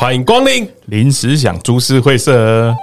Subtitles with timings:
[0.00, 2.74] 欢迎光临临时想株式会社。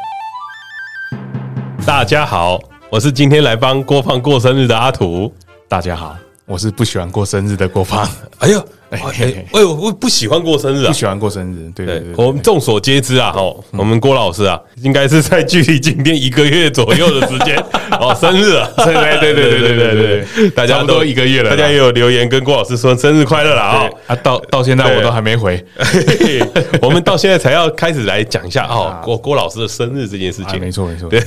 [1.84, 2.60] 大家好，
[2.92, 5.34] 我是今天来帮郭胖过生日的阿土。
[5.68, 6.16] 大家好，
[6.48, 8.08] 我是不喜欢过生日的郭胖。
[8.40, 8.66] 哎呦。
[8.90, 11.70] 哎 哎，我我不喜欢过生日啊，不喜欢过生日。
[11.76, 17.58] 对对对，我们众所皆知啊，哦，我们郭老师啊，应该是在距离今天一个月左右的时间
[18.00, 18.74] 哦，生日了。
[18.78, 23.90] 对对对对对对对，大家都一个月了，大家也有留言跟郭老师说生日快乐了啊。
[24.08, 25.62] 啊，到到现在我都还没回，
[26.82, 30.58] 我们到现在才要开始来讲一下哦，郭郭老师的生日这件事情。
[30.62, 31.22] 没错没错，对，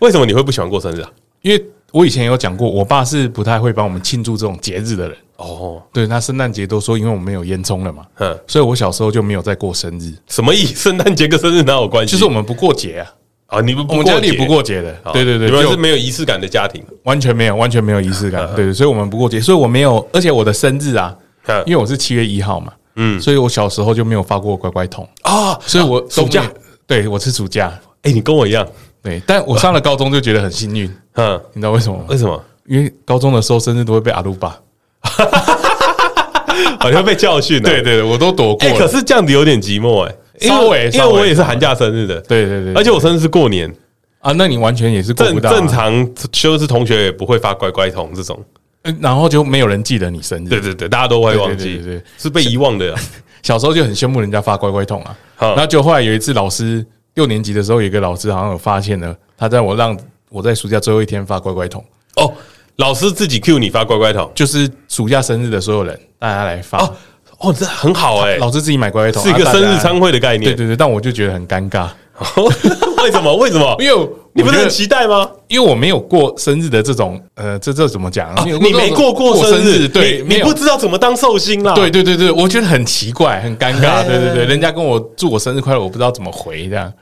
[0.00, 1.08] 为什么你会不喜欢过生日啊？
[1.40, 1.64] 因为
[1.96, 5.16] 我以前有讲过，我爸是不太会帮我们庆祝这种节日的人。
[5.38, 10.12] 哦，对，那圣诞节都说，因为我们没有烟囱了嘛，嗯，所以我小时候就没有再过生日。
[10.28, 10.74] 什么意思？
[10.90, 12.12] 圣诞节跟生日哪有关系？
[12.12, 13.14] 就是我们不过节啊！
[13.46, 18.46] 啊，你们我们家里不过节的，对对对，你们是没有仪式感的家庭，完全没有，完全没有仪式感。
[18.54, 21.16] 对对，所以我们不过节，所以我没有，而且我的生日啊，
[21.64, 26.44] 因为我是七月一号嘛，嗯，所以我小时候就没有发过乖乖桶啊，所以我暑假，
[26.86, 27.72] 对我是暑假。
[28.02, 28.64] 哎，你跟我一样，
[29.06, 32.04] 对，但我上了高中就觉得很幸运，嗯，你知道为什么吗？
[32.08, 32.44] 为什么？
[32.66, 34.58] 因为高中的时候生日都会被阿鲁巴。
[36.80, 38.68] 好像被教训了，对对对，我都躲过。
[38.78, 43.72] 可是这样子有点寂寞哎，因为因为我也是寒假生日的，对对对，而且我生日是过年。
[44.18, 48.36] 啊，那你完全也是正正常，就是同学也不会发乖乖桶这种，
[48.82, 52.92] 嗯然后就没有人记得你生日，对对对，大家都会忘记，对，是被遗忘的。
[53.44, 56.84] 小时候就很羡慕人家发乖乖桶啊，然后就后来有一次老师
[57.16, 59.98] 六年级的时候，有一个老师好像有发现了，他在我让
[60.30, 61.84] 我在暑假最后一天发乖乖桶
[62.16, 62.32] 哦。
[62.76, 66.92] 老师自己 cue 你发乖乖桶，就是暑假生日的所有人，大家来发哦，
[67.38, 68.36] 哦，这很好哎。
[68.36, 70.50] 老师自己买乖乖桶，是一个生日餐会的概念。
[70.50, 71.88] 对对对，但我就觉得很尴尬。
[73.02, 73.34] 为什么？
[73.36, 73.74] 为什么？
[73.80, 75.26] 因为你不是很期待吗？
[75.48, 78.34] 因为我没有过生日的这种，呃，这这怎么讲？
[78.44, 81.72] 你没过过生日，对，你不知道怎么当寿星啦。
[81.72, 84.04] 对对对对，我觉得很奇怪，很尴尬。
[84.06, 86.92] 对对对，人家跟我祝我生日快乐，我不知道怎么回这样。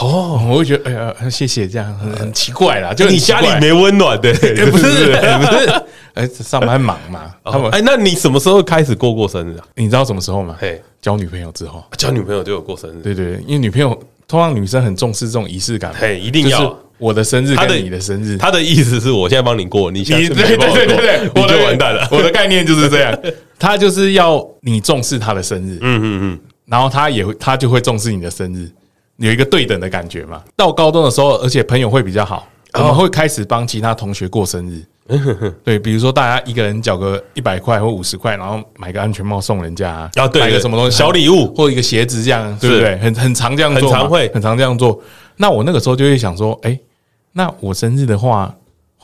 [0.00, 2.92] 哦，我会觉得哎呀，谢谢，这样很很奇怪啦。
[2.92, 4.32] 就你家里没温暖的，
[4.70, 5.82] 不是 不是？
[6.14, 7.32] 哎，上班忙嘛。
[7.44, 9.64] 他们哎，那你什么时候开始过过生日啊？
[9.76, 10.56] 你知道什么时候吗？
[10.58, 12.94] 嘿，交女朋友之后，交女朋友就有过生日。
[13.02, 18.38] 对对，因为女朋友通常女生很重视这种仪式感，嘿，一定要我的生日跟你的生日。
[18.38, 22.08] 他的意思是我现在帮你过，你下次对对对对对，你就完蛋了。
[22.10, 23.16] 我的概念就是这样，
[23.58, 28.70] 他就是要你重视他的生日，嗯嗯嗯，然后他也会他就会重视你的生日。
[29.24, 30.42] 有一个对等的感觉嘛？
[30.54, 34.84] 到高中的时候，而且朋友会比较好，我们会开始帮其他同学过生日。
[35.64, 42.98] 对，比如说大家一个人缴个一百块或五十块，然后买个安全帽送人家啊，买个什么东西小礼物或一个鞋子这样，对不对？
[42.98, 45.00] 很很常这样做，很常会很常这样做。
[45.36, 46.78] 那我那个时候就会想说，哎，
[47.32, 48.54] 那我生日的话。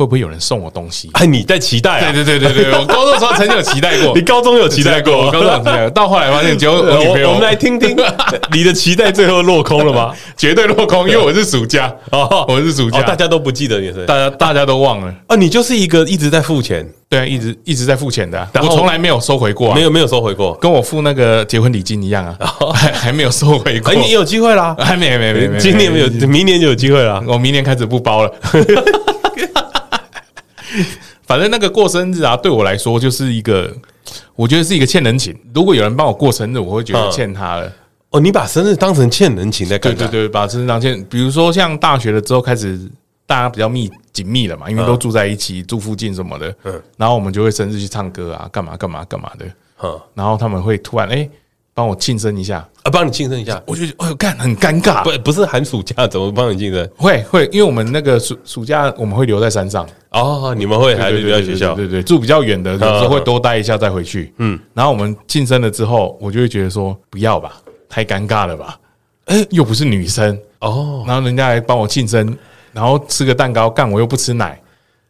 [0.00, 1.10] 会不会有人送我东西？
[1.12, 2.12] 哎，你在期待啊？
[2.12, 4.14] 对对对对对， 我高中时候曾经有期待过。
[4.14, 5.26] 你高中有期待过？
[5.26, 5.90] 我高中有期待过。
[5.90, 7.28] 到后来发现，就 我女朋友。
[7.28, 7.94] 我们来听听
[8.52, 10.14] 你的期待最后落空了吗？
[10.38, 15.36] 绝对落空，因为我是暑假哦，我是暑假，大家都不记得你是，大家大家都忘了啊。
[15.36, 22.38] 你就是一个一直在付钱，对啊，一直一直在付钱的，我从来没有收回过，没有没有收回过，跟我付那个结婚礼金一样啊，
[22.74, 23.92] 还还没有收回过。
[23.92, 27.22] 哎，你有机会啦，还没没没没，今年没有，明年就有机会了。
[27.26, 28.32] 我明年开始不包了。
[31.26, 33.74] 反正那个过生日啊，对我来说就是一个，
[34.34, 35.36] 我觉得是一个欠人情。
[35.54, 37.72] 如果有人帮我过生日，我会觉得欠他了。
[38.10, 39.94] 哦，你把生日当成欠人情在干？
[39.94, 41.02] 对对对，把生日当欠。
[41.04, 42.78] 比如说像大学了之后开始，
[43.26, 46.54] 大家比较密紧密了嘛，因为都住在一起，住附近什么的。
[46.64, 46.82] 嗯。
[46.96, 49.46] 然后我们就会生日去唱歌啊，干嘛干嘛干嘛的。
[49.82, 50.00] 嗯。
[50.14, 51.28] 然后他们会突然哎。
[51.80, 52.90] 帮我庆生一下啊！
[52.90, 55.02] 帮你庆生一下，我就哎呦，干很尴尬。
[55.02, 56.86] 不，不是寒暑假怎么帮你庆生？
[56.94, 61.74] 会会，因为我们那个暑暑假我们会留在山上哦，你们会还是留在学校？
[61.74, 64.34] 对对，住比较远的，有时候会多待一下再回去。
[64.36, 67.52] 嗯，然后我们庆生了之后，我就会觉得说不要吧，
[67.88, 68.78] 太尴尬了吧？
[69.24, 72.36] 哎，又不是女生哦，然后人家来帮我庆生，
[72.74, 74.60] 然后吃个蛋糕，干我又不吃奶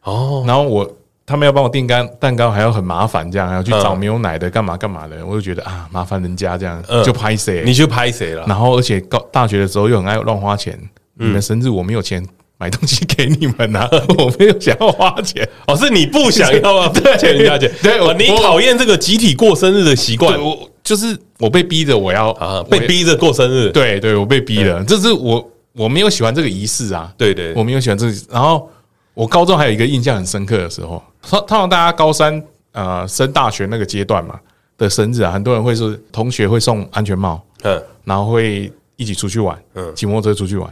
[0.05, 0.89] 哦，然后我。
[1.31, 8.45] 他们要帮我订干蛋糕，还要很麻烦，这样还要去找没有奶的，干嘛干嘛的，我就觉得啊，麻烦人家这样，就拍谁，你就拍谁了。
[8.49, 10.77] 然后而且高大学的时候又很爱乱花钱，
[11.15, 12.21] 你们生日我没有钱
[12.59, 13.89] 买东西给你们啊，
[14.19, 28.69] 我没有想要花钱，哦，是你不想要啊， 欠人家钱，对，我你讨厌这个集体过生日的习惯，我就是我被逼着我要啊，被逼着过生日，对对，我被逼了，这是我我没有喜欢这个仪式啊，对对，我没有喜欢这个，然后。
[29.13, 34.39] 我高中还有一个印象很深刻的时候，通常大家高三呃升大学那个阶段嘛
[34.79, 40.69] 的生日啊，很多人会是同学会送安全帽，嗯，然后会一起出去玩，嗯，骑摩托车出去玩。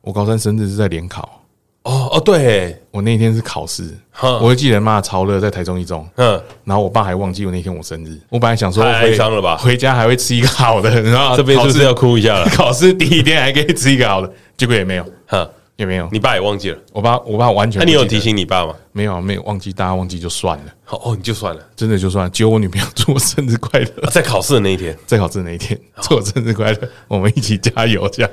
[0.00, 1.40] 我高三生日是在联考，
[1.84, 4.34] 哦哦，对，我那天是考试，哼。
[4.34, 9.56] 我会记得妈超热，在台中一中，嗯，然后我爸还忘记我那天我生日，我本来想说太哀回伤了吧。
[9.56, 12.44] 回家还会吃一个好的，然后这边是不是要哭一下了？
[12.50, 16.08] 考试第一天还可以吃一个好的，结果也没有，哈，也没有。
[16.12, 18.74] 你爸也忘记了，我爸我爸完全那你有提醒你爸吗？
[18.92, 22.30] 没有没有忘记，大家忘记就算了，哦哦，你就算了，真的就算了。
[22.30, 26.78] 只有我女朋友祝我生日快乐， 在考试的那一天，在考试的那一天祝我生日快乐，
[27.08, 28.30] 我们一起加油，这样。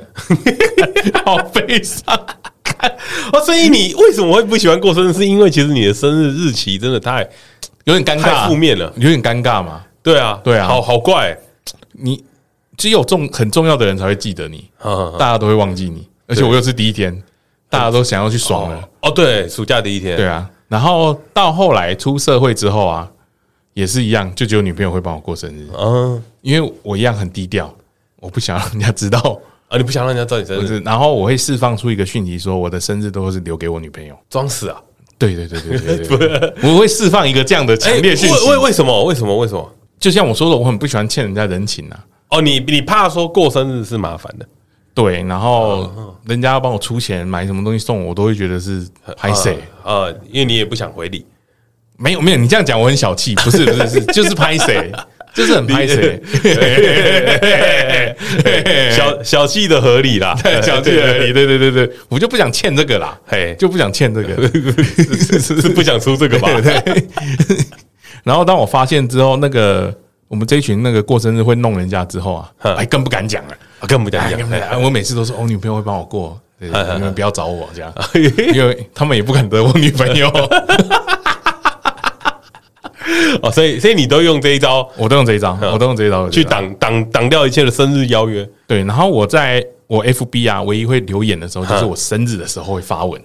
[1.25, 2.15] 好悲伤。
[3.31, 5.13] 哦，所以你为什么会不喜欢过生日？
[5.13, 7.27] 是因为其实你的生日日期真的太
[7.85, 9.83] 有点尴尬，太负面了，有点尴尬嘛。
[10.03, 10.67] 对啊，对啊。
[10.67, 11.37] 好好怪，
[11.91, 12.23] 你
[12.77, 17.21] 只有重很重要的人才会记得你，嗯大家都会忘记你，而且我又是第一天，
[17.71, 18.87] 大家都想要去爽了。
[19.01, 23.09] 哦，对，暑假第一天，对啊，然后到后来出社会之后啊，
[23.73, 27.73] 也是一样，就只有女朋友会帮我过生日，嗯因为我一样很低调，
[28.19, 29.39] 我不想让人家知道，
[29.69, 34.13] 啊，你不想让人家知道你生日，是，然后我会释放出一个讯息，说我的生日都是留给我女朋友。
[34.29, 34.81] 装死啊？
[35.17, 39.03] 对对对对对对， 我会释放一个这样的强烈讯息为为为什么？
[39.05, 39.37] 为什么？
[39.37, 39.71] 为什么？
[39.99, 42.05] 就像我说的，我很不喜欢欠人家人情啊。
[42.31, 44.45] 哦，你你怕说过生日是麻烦的，
[44.93, 48.85] 对，然后人家要帮我出钱买什么东西送我，我都会觉得是
[49.17, 49.57] 拍谁。
[49.83, 50.07] 啊？
[50.31, 51.25] 因为你也不想回礼，
[51.97, 54.91] 没有没有，你这样讲我很小气， 不是不是是就是拍谁，
[55.33, 56.21] 就是很拍谁，
[58.91, 61.31] 小小气的合理啦， 小气合理。
[61.31, 64.47] 对对对对，我就不想欠这个啦，嘿，就不想欠这个。
[64.49, 66.49] 是是是不想出这个吧？
[66.61, 67.07] 对。
[68.23, 69.95] 然后当我发现之后，那个
[70.31, 73.57] 我们这一群那个过生日会弄人家之后啊，哼哎，更不敢讲了。
[73.85, 77.93] 更不敢讲，我每次都说，我女朋友会帮我过，你们不要找我这样，
[78.55, 80.29] 因为他们也不敢得我女朋友。
[83.43, 86.45] 哦，所以所以你都用这一招我都用这一招，我都用这一招去。
[86.45, 88.47] 挡挡挡掉一切的生日邀约。
[88.65, 93.21] 对，然后我在我 FB 啊，唯一会留言的时候，就是我生日的时候会发文。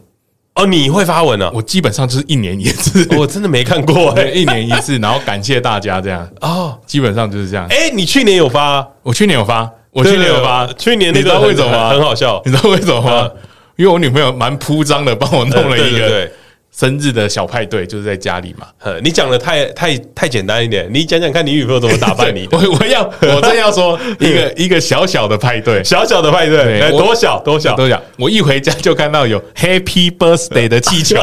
[0.57, 1.51] 哦，你会发文啊？
[1.55, 4.33] 我基本上就是一年一次，我真的没看过 诶。
[4.33, 6.29] 一年一次，然后感谢大家这样。
[6.41, 7.67] 哦，基本上就是这样。
[7.69, 8.87] 哎，你去年有发？
[9.03, 11.91] 我去年有发，我去年有发，去年那个你知道为什么吗？
[11.91, 13.31] 很好笑，你知道为什么吗？
[13.77, 16.33] 因为我女朋友蛮铺张的，帮我弄了一个对。
[16.79, 18.67] 生日的小派对，就是在家里嘛。
[19.03, 22.57] 你讲的太太太简单一点，你讲讲看你女朋友怎么打扮你的。
[22.59, 23.03] 我我要
[23.35, 28.01] 我正要说一个一个小小的派对，小小的派对，哎，多小多小多小！
[28.19, 31.17] 我一回家就看到有 Happy Birthday 的气球，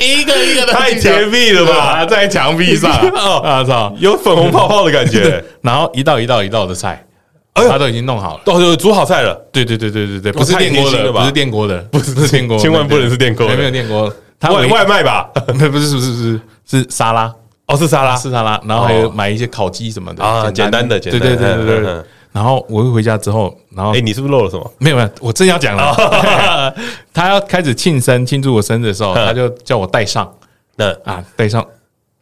[0.00, 5.42] 一个一个的，太甜蜜了吧，在墙壁上啊操，有粉红泡泡的感觉。
[5.62, 7.04] 然后一道一道一道的菜。
[7.54, 9.34] 他都已经弄好了，都煮好菜了。
[9.52, 14.12] 对对对对对对，不是电锅的， 不是电锅的，不是电锅，千万不能是电锅，没有电锅。
[14.40, 15.30] 他外外卖吧？
[15.46, 17.32] 不是不是不是是沙拉
[17.66, 22.02] 哦，是沙拉是沙拉，然后还有买一些烤鸡什么的啊，简单的，对对对对对。
[22.32, 24.72] 然后我一回家之后，然后哎，你是不是漏了什么？
[24.78, 26.74] 没有没有，我正要讲了。
[27.14, 30.30] 他要开始庆生庆祝我生日的时候，他就叫我戴上，
[30.76, 31.64] 那啊戴上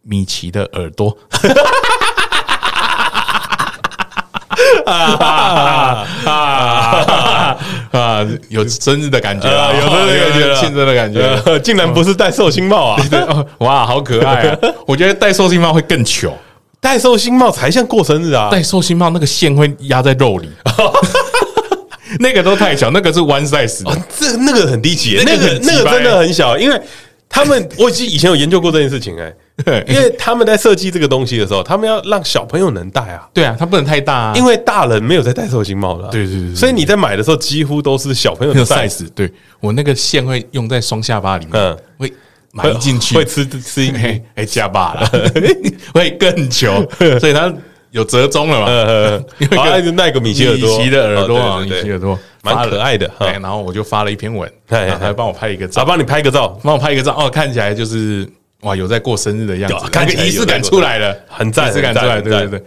[0.02, 1.16] 米奇的耳朵。
[4.86, 7.58] 啊 啊
[7.92, 8.26] 啊！
[8.48, 13.02] 有生日的感觉啊， 有生日的感觉，庆生的感觉， 竟然不是戴寿星帽啊！
[13.58, 14.58] 哇，好可爱啊！
[14.86, 16.32] 我觉得戴寿星帽会更糗，
[16.80, 18.48] 戴寿星帽才像过生日啊！
[18.50, 20.50] 戴寿星帽那个线会压在肉里，
[22.20, 26.80] 那个都太小，那个是 one size 的，这那个很低级，那个那个真的很小，因为
[27.32, 29.34] 他们我以以前有研究过这件事情哎。
[29.86, 33.28] 因为他们在设计这个东西的时候，他们要让小朋友能戴啊。
[33.34, 34.32] 对啊，它不能太大啊。
[34.34, 36.08] 因为大人没有在戴寿星帽的。
[36.08, 36.54] 对对对。
[36.54, 39.06] 所以你在买的时候，几乎都是小朋友的 size。
[39.14, 42.12] 对，我那个线会用在双下巴里面，嗯，会
[42.50, 45.06] 埋进去，会吃吃进去，哎，下巴了，
[45.94, 46.84] 会 更穷。
[47.20, 47.52] 所以它
[47.90, 48.66] 有折中了嘛？
[48.66, 53.10] 呃，那个那个米奇耳朵，米奇的耳朵啊，米奇耳朵，蛮可爱的。
[53.18, 57.14] 对，然后我就发了一篇文，他还帮我拍一个照，帮你拍个照，帮我拍一个照。
[57.16, 58.28] 哦，看起来就是。
[58.62, 62.62] 哇，有在过生日的样子，感觉仪式感出来了，很赞，仪式感出来，对对对。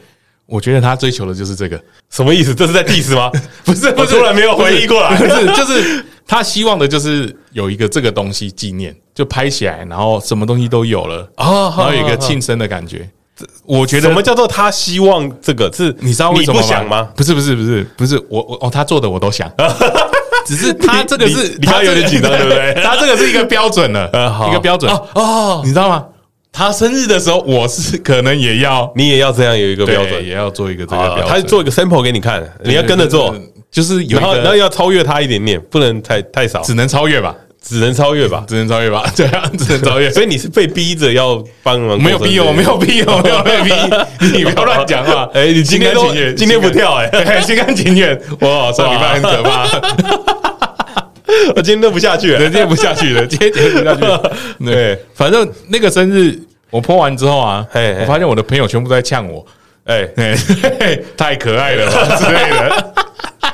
[0.46, 2.54] 我觉得他追求的就是这个，什么意思？
[2.54, 3.32] 这是在 diss 吗？
[3.64, 13.10] 不是，我突然没有回忆过来，不是，就是他希望的就是有一个这个东西纪念，就拍起来，然后什么东西都有了，然后有一个庆生的感觉。
[13.66, 15.72] 我觉得什么叫做他希望这个？
[15.74, 17.10] 是你知道为什么不想吗？
[17.16, 19.52] 不是，不是，不是，不是，我我哦，他做的我都想。
[20.46, 22.74] 只是他这个是，你刚刚有点紧张，对不对？
[22.84, 24.08] 他这个是一个标准的，
[24.48, 26.06] 一个标准哦，你知道吗？
[26.54, 31.28] 他生日的时候，我是可能也要，你也要这样有一个标准，也要做一个这个标准。
[31.28, 33.36] 他做一个 sample 给你看，你要跟着做，
[33.70, 37.36] 就是有，然后要超越他一点点，不能太太少，只能超越吧，
[37.68, 40.12] 只能超越吧，只能超越吧， 对啊， 只能超越。
[40.12, 43.72] 所以你是被逼着要帮忙，没有逼我，没有逼我，没有被逼，
[44.38, 45.28] 你不要乱讲话。
[45.34, 49.66] 哎，你今天都今天不跳，哎，心甘情愿，哇，上礼拜很可怕。
[51.56, 54.32] 我今天都不下去了，今天不下去了，今天不下去了。
[54.64, 59.44] 对，反正那个生日我 po 完之后啊，我发现我的朋友全部都在呛我，
[59.86, 60.08] 哎，
[61.18, 62.94] 太可爱了吧之类的。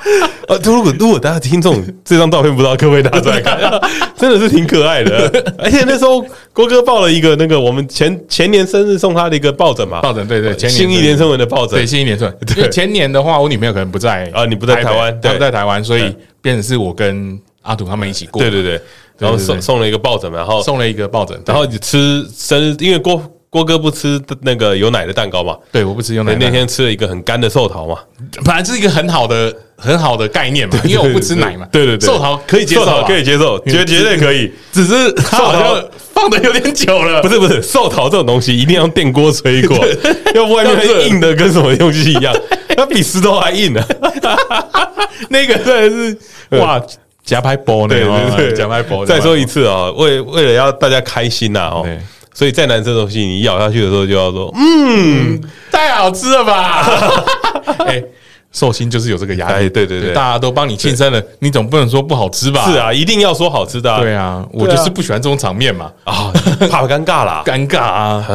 [0.47, 3.59] 呃，如果如果大家听众这张照片不知道可不可以拿出来看，
[4.17, 5.29] 真的是挺可爱的。
[5.57, 12.31] 而且那时候郭哥抱了一个那个我们前前年生日送他的一个抱枕嘛，抱枕对对，前年新一年生文的抱枕，对新一年生。
[12.55, 18.41] 因为前年的话，我女朋友可能不在啊，你不在台湾，她不在台湾，所以变成是我跟阿土他们一起过。
[18.41, 18.81] 对对对，
[19.17, 23.21] 然后送送了一个抱枕，然后送了一个抱枕，然后你吃生日，因为郭。
[23.51, 25.57] 郭哥不吃那个有奶的蛋糕嘛？
[25.73, 26.33] 对，我不吃有奶。
[26.39, 27.97] 那天吃了一个很干的寿桃嘛，
[28.45, 31.67] 本来是一个很好的、很好的概念嘛，因为我不吃奶嘛。
[31.69, 34.49] 对对对，寿桃可以接受，可以接受，绝绝对可以。
[34.71, 35.75] 只是寿桃
[36.13, 39.77] 放的有点久了，不是不是，寿桃这种东西一定要电锅吹过，
[40.33, 42.33] 要不外面硬的跟什么东西一样，
[42.77, 43.83] 它比石头还硬呢。
[45.27, 46.81] 那个真的是哇，
[47.25, 49.05] 夹拍波呢，对对对，夹拍波。
[49.05, 51.85] 再说一次啊，为为了要大家开心呐，哦。
[52.33, 56.85] 所以再难吃的东西，你咬下去的时候就要说，嗯，太好吃了吧？
[57.85, 58.01] 哎，
[58.51, 62.65] 寿星就是有这个压力，对对对，大家都帮你庆生了，你总不能说不好吃吧？
[62.71, 63.97] 是啊，一定要说好吃的。
[63.99, 66.31] 对啊，我就是不喜欢这种场面嘛，啊，
[66.69, 68.25] 怕尴尬啦， 尴尬啊。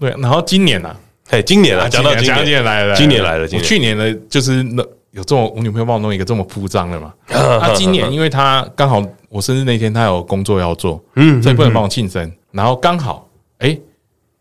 [0.00, 0.94] 对，然后今年呢？
[1.30, 7.12] 哎，今年啊，讲到今年来了，今年来了，我去年呢，就是那有这么我女朋友帮我弄一个这么铺张的嘛。
[7.28, 13.26] 她今年因为她刚好我生日那天她有工作要做，嗯，所以不能帮我庆生，然后刚好。
[13.62, 13.78] 哎，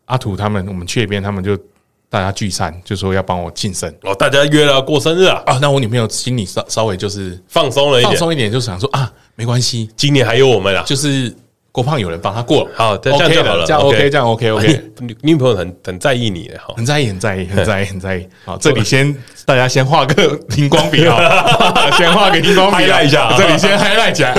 [0.05, 1.57] 阿土他们，我们去那边，他们就
[2.09, 3.89] 大家聚餐，就说要帮我庆生。
[4.01, 5.41] 哦，大家约了过生日啊。
[5.45, 11.33] 啊，那我女朋友心里稍稍微就是放松了一点，放松一点，就想说啊，没关系，今年还有我们啊，就是
[11.71, 14.91] 郭胖有人帮他过，好，这样就好了，这样 OK，这样 OK OK。
[14.99, 18.27] 女女朋友很很在意你，哈，很在意，很在意，很在意， 很在意。
[18.43, 24.33] 好，这里先大家先画个荧光笔啊， 先画个荧光笔来一下，这里先 highlight 起来。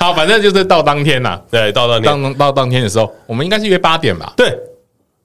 [0.02, 4.32] 好，反正就是到当天呐，对，到当天，当到当天的时候，我们应该是约八点吧？
[4.34, 4.56] 对，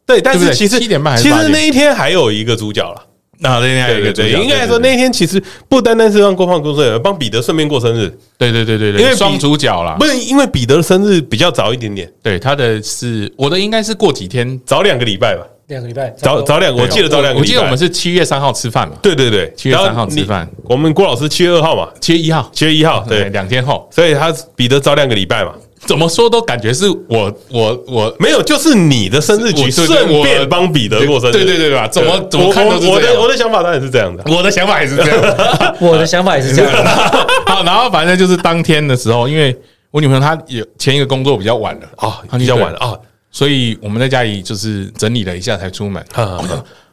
[0.06, 3.02] 对，但是其实七点半，其实那一天还有一个主角了。
[3.38, 8.10] 那那天还有一个主角，应该来说那天其实不单单是让郭胖过生日，帮彼得顺便过生日。
[8.38, 15.46] 对对对对对，因为双主角啦，不是因为彼得的生日比较早一点点，对，他的是我的应该是过几天，早两个礼拜吧。
[15.68, 17.42] 两个礼拜，早早两个，我记得早两个礼拜。
[17.42, 18.96] 我记得我们是七月三号吃饭嘛？
[19.02, 20.48] 对对对，七月三号吃饭。
[20.66, 21.90] 我们郭老师七月二号嘛？
[22.00, 23.88] 七月一号，七月一号，对，两天后。
[23.92, 25.54] 所以他彼得早两个礼拜嘛？
[25.88, 31.88] 怎么说都感觉是我我我没有，就是你的生日局顺便帮彼得过生日，对对对吧？
[31.88, 32.96] 怎么怎么看都是这样。
[32.96, 35.36] 我的我的想法当然是这样的，我的想法也是这样，
[35.82, 36.86] 我的想法也是这样的。
[37.48, 39.56] 好，然后反正就是当天的时候，因为
[39.90, 42.94] 我女朋友她有前一个工作比较晚了啊，比较晚了啊。
[43.36, 46.02] 所以我们在家里就是整理了一下才出门。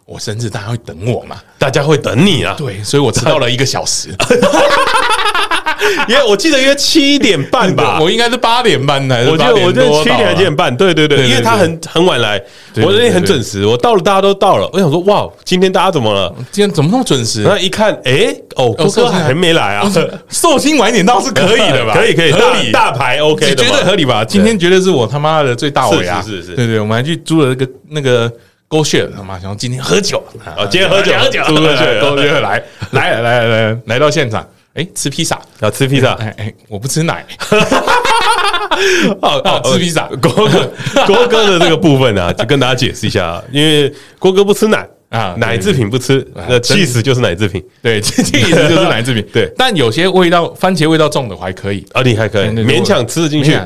[0.04, 1.40] 我生日大家会等我嘛？
[1.56, 2.56] 大家会等你啊？
[2.58, 4.08] 对，所以我迟到了一个小时。
[6.08, 9.24] 约我记得约七点半吧， 我应该是八点半来。
[9.24, 10.74] 我记得我记得七点还七点半？
[10.76, 12.40] 对对对，因为他很很晚来，
[12.76, 14.68] 我那天很准时，我到了大家都到了。
[14.72, 16.32] 我想说哇，今天大家怎么了？
[16.50, 17.42] 今天怎么那么准时？
[17.44, 19.90] 那一看，哎，哦，郭哥还没来啊？
[20.28, 21.94] 寿星晚一点到是可以的吧？
[21.94, 24.24] 可 以可以，合理大牌 OK 的，绝对合理吧？
[24.24, 26.22] 今天绝对是我他妈的最大尾啊！
[26.24, 28.32] 是是是，对对，我们还去租了那个那个。
[28.72, 30.64] 勾血他妈，想今天喝酒啊！
[30.70, 31.60] 今天喝酒，喝酒，喝酒，
[32.00, 32.62] 勾血来
[32.92, 37.24] 来来来来到现场，哎，吃披萨，啊吃披萨，哎哎，我不吃奶，
[39.20, 40.72] 哦哦，吃披萨，郭哥，
[41.06, 53.58] 郭哥的这个部分呢， 就跟大家解释一下啊，因为郭哥不吃奶啊，奶制品不吃，那气死就是奶制品，对， 气死就是奶制品，对，但有些味道，番茄味道重的还可以，啊，你还可以勉强吃得进去。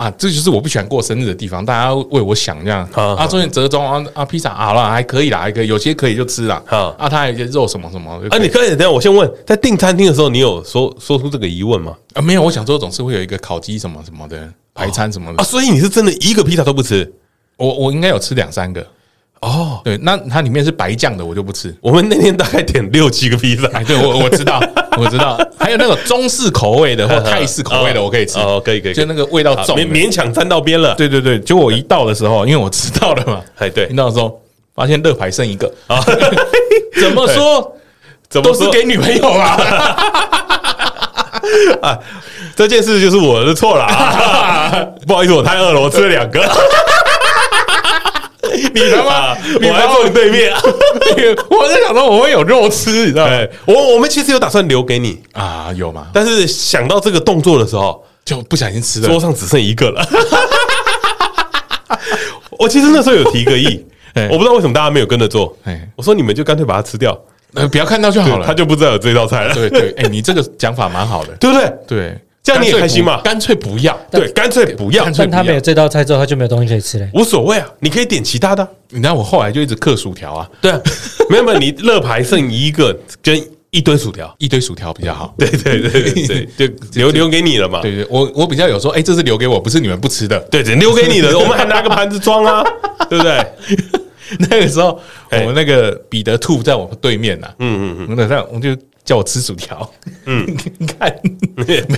[0.00, 7.06] 啊，这就是我不喜欢过生日的地方，大家为我想这样啊，中间折中啊啊，披萨好了，还可以啦，还可以，有些可以就吃啦啊。
[7.06, 11.94] 他还有些肉什么什么啊，你可以等下，我先问，在订餐厅的时候，你有说说出这个疑问吗？
[12.14, 17.12] 啊，没有，我想说总是会有一个烤鸡什么什么的排餐什么的啊，所以你是真的一个披萨都不吃？
[17.58, 18.80] 我我应该有吃两三个。
[19.40, 21.74] 哦，对，那它里面是白酱的，我就不吃。
[21.80, 24.60] 我们那天大概点六七个披萨，哎，对我我知道，
[24.98, 28.38] 我知道，还有那种中式口味的或 泰式口味的，我可以吃。
[28.38, 30.94] 哦，可以可以，就那个味道重，勉勉强沾到边了。
[30.94, 34.38] 对对对，就我一到的时候，因为我知道了嘛， 哎，对，一到的时候
[34.74, 36.04] 发现乐牌剩一个啊，
[37.00, 37.76] 怎么说？
[38.28, 39.56] 怎么都是给女朋友啊？
[41.82, 41.98] 啊，
[42.54, 44.86] 这件事就是我的错了啊！
[45.06, 46.40] 不好意思，我太饿了，我吃了两个。
[48.74, 50.52] 你他妈，我还坐你对面，
[51.50, 53.32] 我在想说我会有肉吃，你知道吗？
[53.66, 56.06] 我我们其实有打算留给你啊，有吗？
[56.12, 60.06] 但是想到这个动作的时候，就不小心吃了，桌上只剩一个了。
[62.58, 63.84] 我其实那时候有提个议，
[64.30, 65.56] 我不知道为什么大家没有跟着做。
[65.96, 67.18] 我说你们就干脆把它吃掉，
[67.54, 69.54] 呃，不要看到就好了，他就不知道有这道菜了。
[69.54, 71.72] 对对，哎，你这个讲法蛮好的，对不对？
[71.86, 73.20] 对，这样你也开心嘛？
[73.22, 75.04] 干脆不要，对，干脆不要。
[75.16, 77.08] 但他没有这道菜之后，他就没有东西可以吃嘞。
[77.14, 78.66] 无所谓啊，你可以点其他的。
[78.88, 80.80] 你知道我后来就一直嗑薯条啊，对啊，
[81.28, 85.34] 没有没有，你乐牌剩一个跟一堆薯条，一堆薯条比较好。
[85.38, 87.80] 对对对对，就留留给你了嘛。
[87.82, 90.38] 对对，我我比较有说，哎，这是留给我，不是你们不吃的。
[90.50, 92.64] 对对，留给你的， 我们还拿个盘子装啊，
[93.08, 93.46] 对不对？
[94.38, 94.98] 那个时候，
[95.32, 98.70] 我们那个彼得兔在我们对面呐，嗯嗯嗯，那这样我就
[99.10, 99.92] 叫我吃薯条，
[100.26, 100.46] 嗯，
[100.78, 101.12] 你看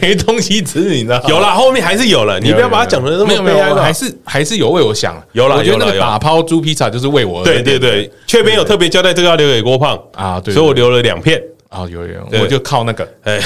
[0.01, 1.23] 没东西吃，你知道？
[1.29, 11.39] 有啦，后面还是有了，你不要把它讲的那么悲哀，还是还是有为我想，有了，我觉得那个打抛猪披萨就是为我，对对对，却没有特别交代这个要留给郭胖啊，对，所以我留了两片。
[11.69, 13.39] 啊，有有，我就靠那个， 哎，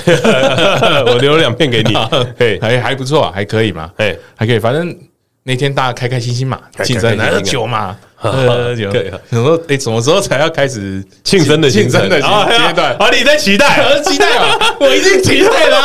[1.06, 1.92] 我留了两片给你，
[2.38, 4.96] 哎，还还不错啊，还可以嘛，哎，还可以，反正
[5.42, 7.96] 那天大家开开心心嘛，竞争来喝酒嘛。
[8.16, 8.90] 喝酒，
[9.30, 9.61] 什么？
[9.68, 12.26] 哎，什么时候才要开始庆生的庆生的阶
[12.75, 12.96] 段？
[12.96, 14.56] 啊，你在期待，期待啊？
[14.80, 15.78] 我已经期待了。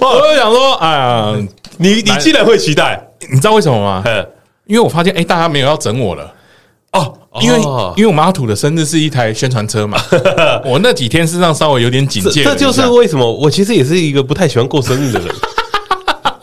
[0.00, 1.36] 我就想说，哎呀，
[1.78, 3.00] 你你既然会期待，
[3.30, 4.02] 你知道为什么吗？
[4.66, 6.34] 因为我发现，哎，大家没有要整我了。
[6.92, 7.58] 哦，因为
[7.96, 9.96] 因为我们阿土的生日是一台宣传车嘛。
[10.64, 12.42] 我那几天身上稍微有点警戒。
[12.42, 15.28] 这就是为什么我其实也是一个不太喜欢过生日的人，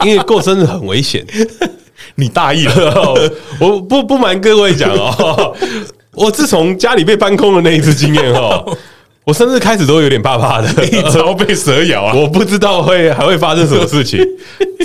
[0.02, 1.26] 因为过生日很危险。
[2.16, 3.14] 你大意了，
[3.60, 5.56] 我不不瞒各位讲哦，
[6.14, 8.78] 我自从家里被搬空的那一次经验哦，
[9.24, 14.20] 我生日开始都有点怕怕的，一直要被蛇咬啊，我不知道会还会发生什么事情，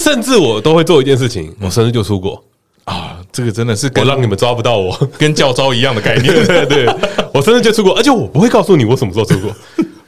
[0.00, 2.42] 甚至我都会做一件事情，我生日就出国
[2.84, 6.86] 啊，这个真的是我让你们抓不到我，跟教招一样的概念，对对，
[7.32, 9.50] 我生日就出国，而且我不会告诉你我什么时候出国，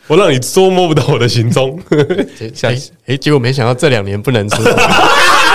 [0.06, 1.80] 我让你捉摸不到我的行踪，
[2.62, 4.73] 哎哎，结果没想到这两年不能出国。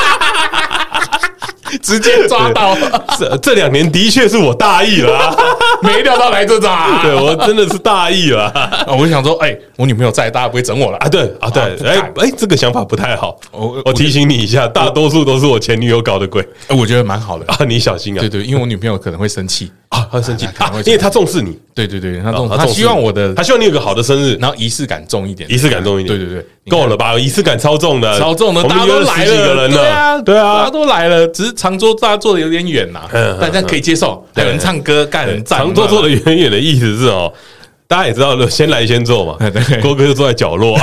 [1.81, 2.75] 直接抓到，
[3.17, 5.35] 这这两年的确是我大意了，
[5.83, 8.51] 没料到来这招，对我真的是大意了。
[8.97, 11.09] 我想说，哎，我女朋友在，大家不会整我了啊？
[11.09, 13.39] 对啊，对，哎哎，这个想法不太好。
[13.51, 16.47] 我我提醒你一下，大多数都是我前女友搞的鬼。
[16.69, 18.19] 我觉得蛮好的啊，你小心啊。
[18.19, 21.57] 对对，因为我女朋友可能会生气啊，会生气啊，因为她重视你。
[21.73, 26.17] 对对对，她重，她希望我的，她希望你有个好的生日，然后仪式感重一点，仪式感重一点。
[26.17, 27.17] 对对对，够了吧？
[27.17, 33.01] 仪式感超重的，超重的，大家都来了，对啊，对啊，大家都来了，只是长桌大家坐的有点远呐，
[33.41, 34.23] 大家可以接受。
[34.35, 37.33] 有人唱歌，干人站，长桌坐的远远的意思是哦，
[37.87, 39.35] 大家也知道，先来先坐嘛。
[39.81, 40.79] 郭哥就坐在角落。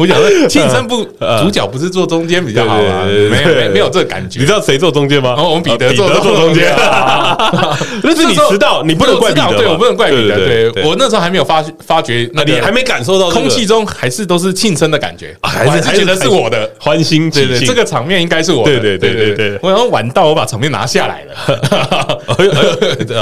[0.00, 1.04] 我想说， 庆生不
[1.42, 3.04] 主角不是坐中间比较好吗？
[3.04, 4.40] 没没没有这个感觉。
[4.40, 5.36] 你知道谁坐中间吗？
[5.36, 6.74] 我们彼得坐坐中间。
[8.02, 9.58] 那是你迟到，你不能怪彼得。
[9.58, 10.36] 对，我不能怪彼得。
[10.72, 17.66] 对，我那时候还没有发发觉，那你还没感受到空气中还是都是庆生的感觉，还是觉得是我的欢欣喜庆。
[17.66, 18.80] 这个场面应该是我的。
[18.80, 19.58] 对对对对对。
[19.62, 21.34] 我想晚到，我把场面拿下来了。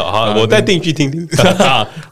[0.04, 1.26] 好，我再定去听听。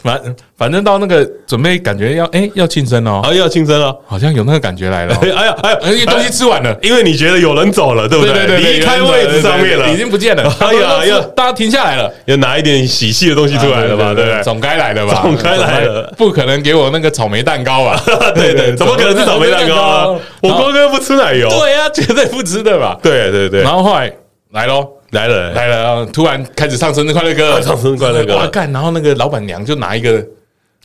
[0.07, 5.15] 反反正到那个准备感觉要哎要庆生哦，啊要庆生了，好像有那个感觉来了。
[5.21, 8.59] 哎 呀哎呀，因为东西吃完了，因为你觉得有人走了，对不对？
[8.59, 10.45] 离开位置上面了，已经不见了。
[10.61, 14.15] 哎呀，要大家停下来了，要拿一点喜气的东西出来了吧？
[14.15, 14.43] 对不对？
[14.43, 15.21] 总该来的吧？
[15.23, 18.01] 总该来了，不可能给我那个草莓蛋糕吧？
[18.35, 20.19] 对对，怎么可能是草莓蛋糕？
[20.41, 22.97] 我光哥不吃奶油，对呀，绝对不吃的吧？
[23.03, 23.63] 对对对。
[23.63, 24.13] 然后后来
[24.53, 28.37] 来喽，来了来了，突然开始唱生日快乐歌， 唱生日快乐歌。
[28.37, 28.71] 哇干！
[28.73, 30.27] 然后那个老板娘就拿一个。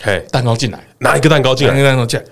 [0.04, 2.26] 嘿，蛋糕进来，拿一个蛋糕进来，拿一个蛋糕进来，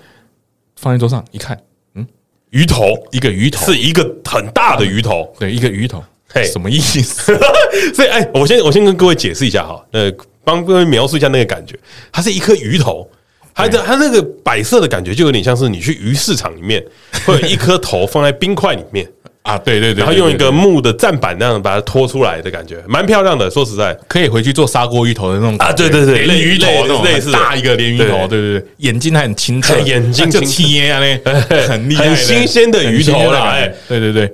[0.74, 1.56] 放在桌上，一看，
[1.94, 2.04] 嗯，
[2.50, 7.38] 鱼头，一个鱼头，是一个很大的鱼头，对，一个鱼头，嘿，什么意思？
[7.94, 11.78] 所以，哎，我先我先跟各位解释一下哈，呃，帮各位描述一下那个感觉，
[12.10, 13.08] 它是一颗鱼头，
[13.54, 16.84] 它的它那个摆设的感觉就有点像是你去鱼市场里面，
[17.24, 19.08] 会有一颗头放在冰块里面。
[19.42, 23.50] 啊，对对对，然后用一个木的站板那样把它拖出来的感觉，蛮漂亮的。
[23.50, 34.32] 说实在，可以回去做砂锅鱼头的那种啊，对对对，鲢鱼头那种类似大一个鲢鱼头，对对对，眼睛还很清澈， 眼睛就贴啊，那 很厉害，很新鲜的鱼头啦，哎，对对对。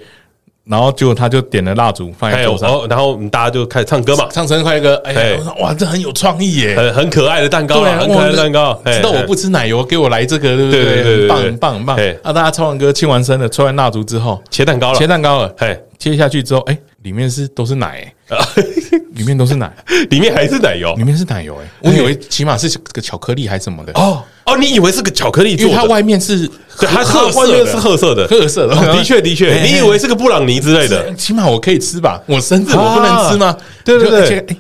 [0.69, 5.03] 然后就他就点了蜡烛放在桌上，然后我们大家就开始唱歌嘛，唱生日快乐歌。
[5.05, 8.75] 哎，哇，这很有创意耶，很很可爱的蛋糕，很可爱的蛋糕。
[8.85, 11.29] 知道我不吃奶油，给我来这个，对不对？
[11.29, 11.97] 很棒，很棒，很棒。
[12.25, 15.55] 那大家唱完歌，庆完生了，吹完蜡烛之后，切蛋糕了，切蛋糕了。
[15.57, 16.77] 嘿，切下去之后，哎，
[17.07, 18.13] 里面是都是奶，
[19.15, 19.73] 里面都是奶，
[20.11, 21.57] 里面还是奶油，里面是奶油。
[21.63, 23.93] 哎，我以为起码是个巧克力还是什么的。
[23.93, 25.77] 哦哦，你以为是个巧克力做的？
[25.77, 26.51] 它外面是。
[26.81, 28.75] 对，它褐外面是褐色的，褐色的。
[28.93, 31.15] 的确的确， 你以为是个布朗尼之类的？
[31.15, 32.21] 起码我可以吃吧？
[32.27, 33.57] 我生日我不能吃吗？
[33.85, 34.57] 对对对，哎，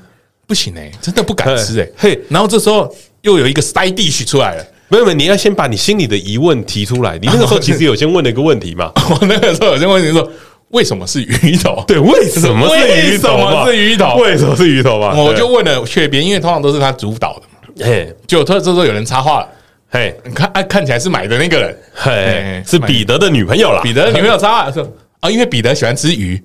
[0.46, 1.88] 不行哎，真的不敢吃哎。
[1.96, 2.88] 嘿，然后这时候
[3.22, 4.64] 又有一个 side dish 出来了。
[4.88, 7.18] 没有没有，你要先把你心里的疑问提出来。
[7.18, 8.92] 你那个时候 其实有先问了一个问题嘛？
[9.10, 10.30] 我那个时候有先问你说，
[10.76, 11.82] 为什么是鱼头？
[11.88, 13.66] 对，为什么是鱼头？
[13.66, 14.16] 是鱼头？
[14.16, 15.14] 为什么是鱼头嘛？
[15.14, 17.86] 我就问了雀边，因为通常都是他主导的嘛。
[17.86, 19.48] 嘿，结果突然这时候有人插话了，
[19.88, 23.80] 嘿，你看，哎，看起来是买的那个人，嘿，是彼得的女朋友啦。
[23.82, 24.86] 彼得的女朋友插话说
[25.20, 26.38] 啊，因为彼得喜欢吃鱼，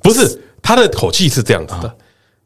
[0.00, 1.92] 不是他的口气是这样子的，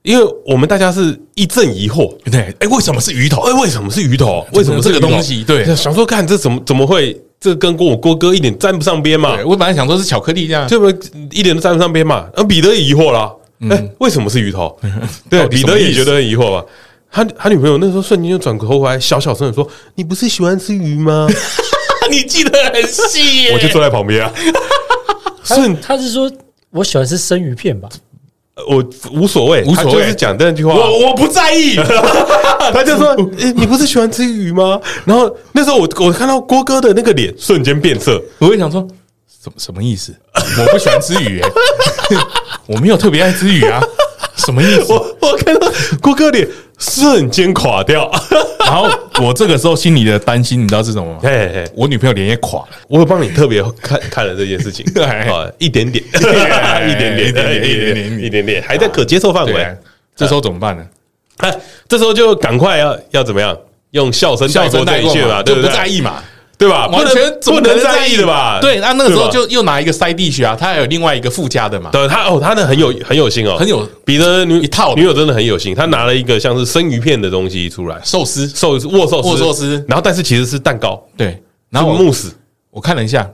[0.02, 3.42] 因为我们大家是一阵疑惑，对，哎，为什么是鱼头？
[3.42, 4.46] 哎，为什么是鱼头？
[4.52, 5.44] 为什么这个东西？
[5.44, 7.20] 对，想说看这怎么怎么会？
[7.38, 9.38] 这跟跟我郭哥一点沾不上边嘛？
[9.44, 10.88] 我本来想说是巧克力这样，这不
[11.30, 12.26] 一点都沾不上边嘛？
[12.36, 13.34] 那彼得也疑惑了，
[13.70, 14.76] 哎，为什么是鱼头？
[15.28, 16.64] 对，彼得也觉得很疑惑吧？
[17.10, 21.26] 他他女朋友那时候瞬间就转过头来，小小声的说：“你不是喜欢吃鱼吗？”
[22.10, 24.32] 你记得很细， 我就坐在旁边啊。
[25.42, 26.30] 是，他是说
[26.70, 27.88] 我喜欢吃生鱼片吧？
[28.66, 31.76] 我无所谓，无所谓，就是讲这句话，我我不在意。
[32.72, 38.80] 他就说：“诶，你不是喜欢吃鱼吗？”然后那时候我我看到郭哥的那个脸瞬间变色，我会想说
[39.42, 40.14] 什么什么意思？
[40.58, 41.48] 我不喜欢吃鱼，哎，
[42.66, 43.80] 我没有特别爱吃鱼啊，
[44.36, 44.92] 什么意思？
[44.92, 48.10] 我我看到郭哥脸瞬间垮掉，
[48.60, 48.88] 然后
[49.22, 51.20] 我这个时候心里的担心，你知道是什么吗？
[51.22, 59.76] 嘿嘿，我女朋友脸也垮了，我有帮你特别看看了这件事情， 啊，一点点，一点点，一点点，一点点，一点点，还在可接受范围。
[60.14, 60.86] 这时候怎么办呢？
[61.38, 61.54] 哎，
[61.88, 63.56] 这时候就赶快要要怎么样？
[63.92, 65.70] 用笑声笑声带过去吧，对不对？
[65.70, 66.22] 不在意嘛。
[66.58, 66.86] 对吧？
[66.88, 68.58] 完全不能在意的吧？
[68.60, 71.90] 对，那那个时候就又拿一个 side dish 啊，他还有另外一个附加的嘛。
[71.90, 78.48] 对，他哦，他的很有很有心哦，很有彼得女一套女友真的很有心，他拿了一个像是生鱼片的东西出来，寿司。
[78.48, 79.28] 寿握寿司。
[79.28, 82.32] 握寿司，然后但是其实是蛋糕，对，然后慕斯，
[82.70, 83.28] 我看了一下，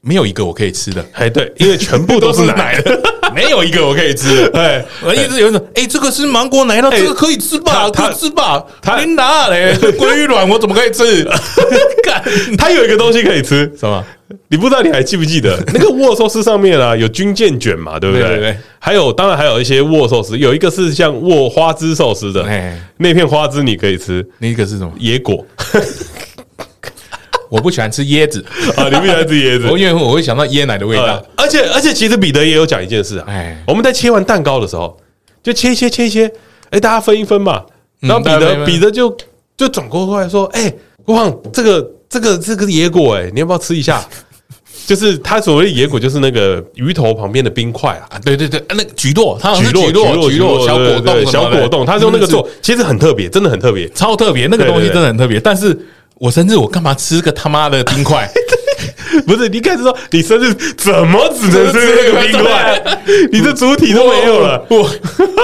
[0.00, 2.80] 没有一个我可以吃的，哎，对，因为全部都是奶。
[2.82, 3.00] 的。
[3.34, 7.90] 没有一个我可以吃，哎，我一直有人说，哎，这个是芒果奶酪，这个可以吃吧？
[7.90, 8.62] 可以吃吧？
[8.80, 11.24] 他你拿嘞， 鲑鱼卵我怎么可以吃？
[12.58, 14.04] 他有一个东西可以吃，什么？
[14.48, 14.80] 你不知道？
[14.82, 17.98] 你还记不记得 那个握寿司上面啊有军舰卷嘛？
[17.98, 18.38] 对不对？
[18.38, 22.46] 对，还有，当然还有一些握寿司，有一个是像握花枝寿司的，
[22.98, 24.92] 那片花枝你可以吃，那个是什么？
[24.98, 25.44] 野果。
[27.52, 28.42] 我不喜欢吃椰子
[28.76, 28.88] 啊！
[28.88, 31.22] 你不喜欢吃椰子，我因为我会想到椰奶的味道。
[31.36, 33.24] 而且而且，其实彼得也有讲一件事啊。
[33.28, 34.98] 哎，我们在切完蛋糕的时候，
[35.42, 36.32] 就切一切切一切，
[36.70, 37.62] 哎，大家分一分嘛。
[38.00, 39.14] 然后彼得彼得就
[39.54, 40.72] 就转过来说：“哎，
[41.04, 44.02] 郭胖，这个这个这个野果，哎，你要不要吃一下？
[44.86, 48.18] 就是他所谓的椰果，就是那个鱼头旁边的冰块啊。
[48.24, 54.46] 对对对，那个菊诺，它是菊诺，菊诺小果冻，小果冻，它是用那个做，其实很特别，真的很特别，超特别。
[54.46, 55.78] 那个东西真的很特别，但是。
[56.22, 58.30] 我生日，我干嘛吃个他妈的冰块？
[59.26, 62.80] 不是，你开始说你生日怎么只能吃那个冰块？
[63.32, 64.64] 你的主体都没有了。
[64.70, 64.88] 我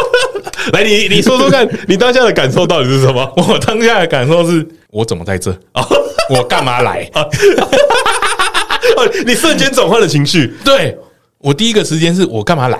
[0.73, 3.29] 来，你你说说看，你当下的感受到底是什么？
[3.37, 5.53] 我当下的感受是，我怎么在这？
[6.31, 7.11] 我干嘛来？
[9.27, 10.55] 你瞬间转换了情绪。
[10.65, 10.97] 对，
[11.39, 12.79] 我第一个时间是我干嘛来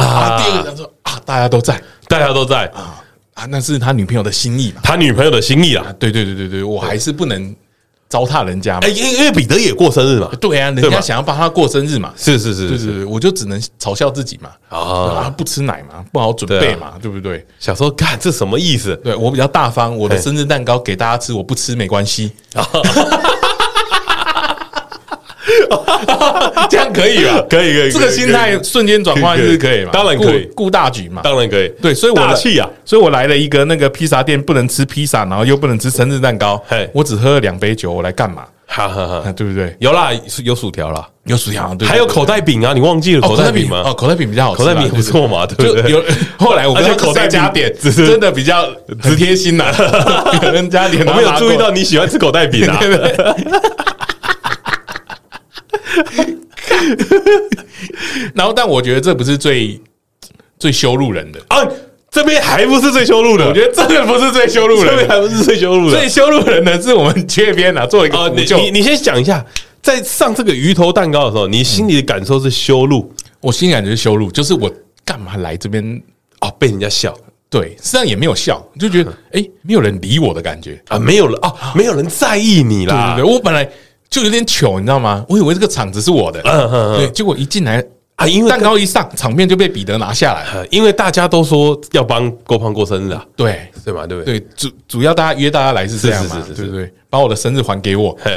[0.00, 0.38] 啊？
[0.40, 3.01] 第二个想说啊，大家都在，大家都在啊。
[3.42, 4.80] 啊，那是他女朋友的心意嘛？
[4.84, 7.54] 他女朋友的心意啊，对对对对对，我还是不能
[8.08, 8.80] 糟蹋人家嘛。
[8.82, 14.50] 哎，因因为彼得也过生日嘛，对啊，人家想要帮他过生日嘛，是是是我就只能嘲笑自己嘛。
[14.68, 17.44] 啊，不吃奶嘛，不好准备嘛，对不对？
[17.58, 18.94] 小时候干这什么意思？
[19.02, 22.30] 对我比较大方，我的生日蛋糕给大家吃，我不吃没关系。
[26.70, 27.44] 这样可以吧？
[27.48, 29.90] 可以可以，这个心态瞬间转换是可以嘛？
[29.92, 31.22] 当然可以，顾大局嘛？
[31.22, 31.68] 当然可以。
[31.80, 32.68] 对，所以我大气啊！
[32.84, 36.62] 所以我来了一个那个披萨店，不能吃披萨，然后又不能吃生日蛋糕。
[36.68, 38.44] 嘿，我只喝了两杯酒，我来干嘛？
[38.66, 39.76] 哈哈哈，对不对？
[39.80, 40.08] 有啦，
[40.42, 42.72] 有薯条啦，有薯条，对，还有口袋饼啊！
[42.72, 43.82] 你忘记了口袋饼吗？
[43.84, 45.90] 哦，口袋饼比较好吃，口袋饼不错嘛，对不对？
[45.90, 46.02] 有
[46.38, 48.66] 后来我们口袋加点，真的比较
[49.02, 49.66] 直贴心呐。
[50.42, 52.80] 有人加点，我没有注意到你喜欢吃口袋饼啊。
[58.34, 59.78] 然后，但我觉得这不是最
[60.58, 61.66] 最羞辱人的啊！
[62.10, 65.98] 这边还不是最羞辱的，我觉得这个不是最羞辱人，这边还不是最羞辱的。
[65.98, 68.28] 最羞辱人的是我们这边啊，做一个。
[68.28, 69.44] 你你先讲一下，
[69.80, 73.10] 在上这个鱼头蛋糕的时候，你心里的感受是羞辱？
[73.40, 74.70] 我心里感觉是羞辱，就是我
[75.04, 76.02] 干嘛来这边
[76.40, 76.50] 啊？
[76.58, 77.16] 被人家笑，
[77.48, 83.14] 对，实际上也没有笑，就觉得哎，没有人理我的感觉啊，没有人啊，没有人在意你啦。
[83.16, 83.66] 对，我本来。
[84.12, 85.24] 就有点糗，你知道吗？
[85.26, 87.82] 我以为这个场子是我的，嗯嗯，对，结果一进来
[88.16, 94.38] 啊，因为蛋糕一上，场面就被彼得拿下来，因为大家都说要帮郭胖过生日啊，对对嘛，对不对？
[94.38, 96.92] 对，主主要大家约大家来是这样嘛，对不对？
[97.08, 98.14] 把我的生日还给我。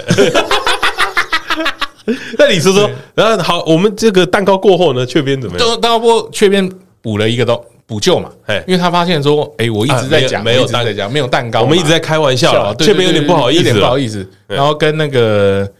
[2.37, 5.67] 那你说说，然后好，我们这个蛋糕过后呢，雀边怎么样？
[5.81, 7.61] 蛋糕过雀边补了一个都。
[7.87, 8.31] 补救嘛，
[8.67, 14.27] 因为他发现说，哎，我一直在讲，没有在讲，没有蛋糕，我们一直在开玩笑，这边有点不好意思，有点不好意思。
[14.47, 15.71] 然后跟那个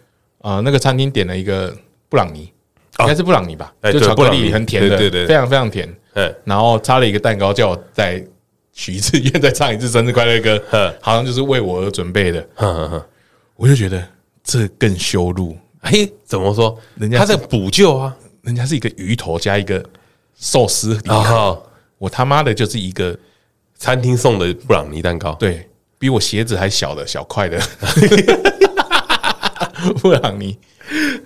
[0.41, 1.75] 啊，那个餐厅点了一个
[2.07, 2.51] 布朗尼，
[2.99, 5.91] 应该是布朗尼吧，就巧克力很甜的，对对，非常非常甜。
[6.43, 8.23] 然后插了一个蛋糕，叫我再
[8.71, 10.61] 许一次 愿，再唱一次生日快乐歌，
[11.01, 12.47] 好像就是为我而准备的。
[13.55, 14.01] 我就觉得
[14.43, 16.77] 这更羞辱，嘿，怎么说？
[16.95, 19.83] 人家他在补救啊，人家是一个鱼头加一个
[20.37, 20.99] 寿司
[22.05, 23.17] 我他妈的就是一个
[23.73, 27.59] 餐厅送的布朗尼蛋糕，对比我鞋子还小的小块的。
[29.99, 30.55] 布朗尼，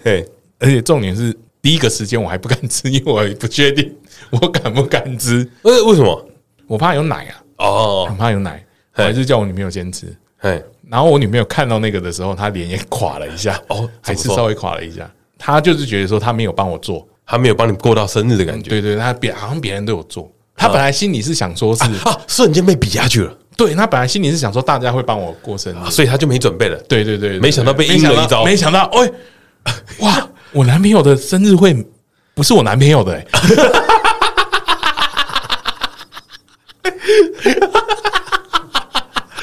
[0.06, 0.26] 嘿，
[0.58, 3.94] 而且重点是第一个时间我还不敢吃， 因为我也不确定
[4.30, 6.30] 我敢不敢吃，为为什么？
[6.66, 8.06] 我怕有奶啊，哦。
[8.08, 8.66] 很，怕有奶，
[8.96, 10.08] 我还是叫我女朋友先吃。
[10.38, 13.92] 嘿，然后我女朋友看到那个的时候，她脸也垮了一下，哦 怎么说？
[14.02, 15.12] 还是稍微垮了一下。
[15.38, 20.32] 她就是觉得说她没有帮我做，他没有帮你过到生日的感觉，对对，她别好像别人都有做。
[20.60, 26.78] 她本来心里是想说是，啊，瞬间被比下去了，对他本来心里是想说大家会帮我过生日，啊所以他就没准备了。
[26.90, 28.44] 对对对，对没想到被阴了一招。
[28.44, 29.10] 没想到，哎，
[30.00, 31.74] 哇，我男朋友的生日会
[32.36, 33.26] 不是我男朋友的，哎，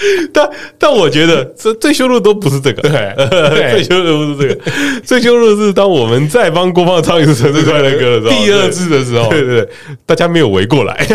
[0.33, 4.71] 但但我觉得 这最羞辱都不是这个，对 最羞辱不是这个，
[5.05, 9.69] 最羞辱的是当我们在帮郭胖唱一次生日快乐歌的时候，第二次的时候，对对对，
[10.05, 11.07] 大家没有围过来，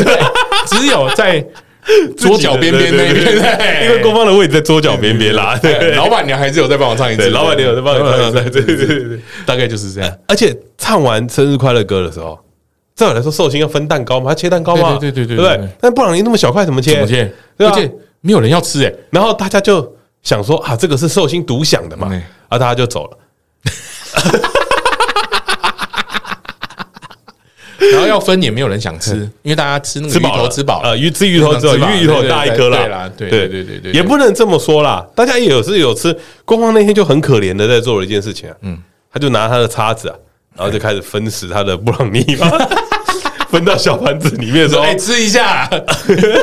[0.68, 1.44] 只有在
[2.16, 10.12] 桌角边边那边，对因为郭胖的位置在桌角边边啦，对，老板娘还是有在帮我唱一次，老板娘有在帮我唱一次，对对对对，大概就是这样。
[10.28, 12.38] 而且唱完生日快乐歌的时候，
[12.96, 16.92] 照理来说寿星要分蛋糕嘛，他切蛋糕嘛，对对对对但布朗尼那么小块，怎么切？
[16.94, 17.34] 怎么切？
[17.58, 17.74] 对啊
[18.22, 23.18] 没有人要吃，哎，然后大家就想说啊，这个是寿星独享的嘛，嗯啊，大家就走了。
[27.92, 33.48] 然后要分也没有人想吃，因为大家吃那个鱼头吃饱了，呃，鱼吃鱼头吃饱了鱼鱼头很大一颗啦，对啦对对。
[33.50, 36.16] 对对对，也不能这么说啦，大家也有是有吃。
[36.46, 38.78] 光光那天就很可怜的在做了一件事情啊，嗯，
[39.12, 40.16] 他就拿他的叉子啊，
[40.56, 42.50] 然后就开始分食他的布朗尼嘛，
[43.52, 45.70] 分到小盘子里面的时候，哎，吃一下，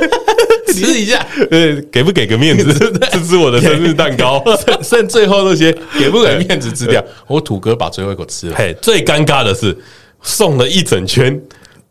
[0.68, 2.72] 吃一下，呃，给不给个面子，
[3.10, 4.42] 吃吃我的生日蛋糕？
[4.66, 7.02] 剩剩最后那些给不给面子吃掉？
[7.26, 9.76] 我土哥把最后一口吃了，嘿，最尴尬的是
[10.22, 11.40] 送了一整圈，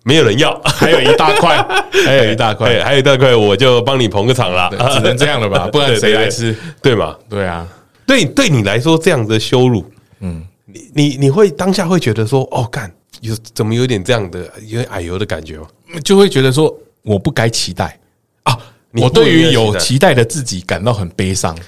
[0.03, 1.57] 没有人要，还有一大块，
[2.05, 5.67] 还有一大块，还有一大块，我就帮你捧个场啦，只能这样了吧？
[5.71, 6.55] 不然谁来吃？
[6.81, 7.15] 对嘛？
[7.29, 7.67] 对啊，
[8.05, 9.83] 对，对你来说这样的羞辱，
[10.21, 15.67] 嗯，你你你会当下会觉得说，哦，干有怎么有点这样的有点矮油的感觉吗？
[16.03, 17.99] 就会觉得说我不该期待
[18.43, 18.57] 啊，
[18.93, 21.57] 我对于有期待的自己感到很悲伤。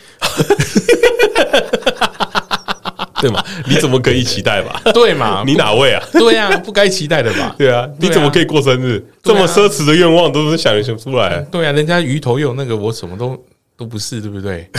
[3.21, 3.43] 对吗？
[3.67, 4.81] 你怎么可以期待吧？
[4.95, 5.43] 对嘛？
[5.45, 6.01] 你哪位啊？
[6.13, 7.53] 对啊，不该期待的吧？
[7.57, 9.05] 对啊，你怎么可以过生日？
[9.21, 11.41] 这么奢侈的愿望都是想得出来。
[11.51, 13.37] 对啊，人家鱼头有那个，我什么都
[13.75, 14.69] 都不是，对不对？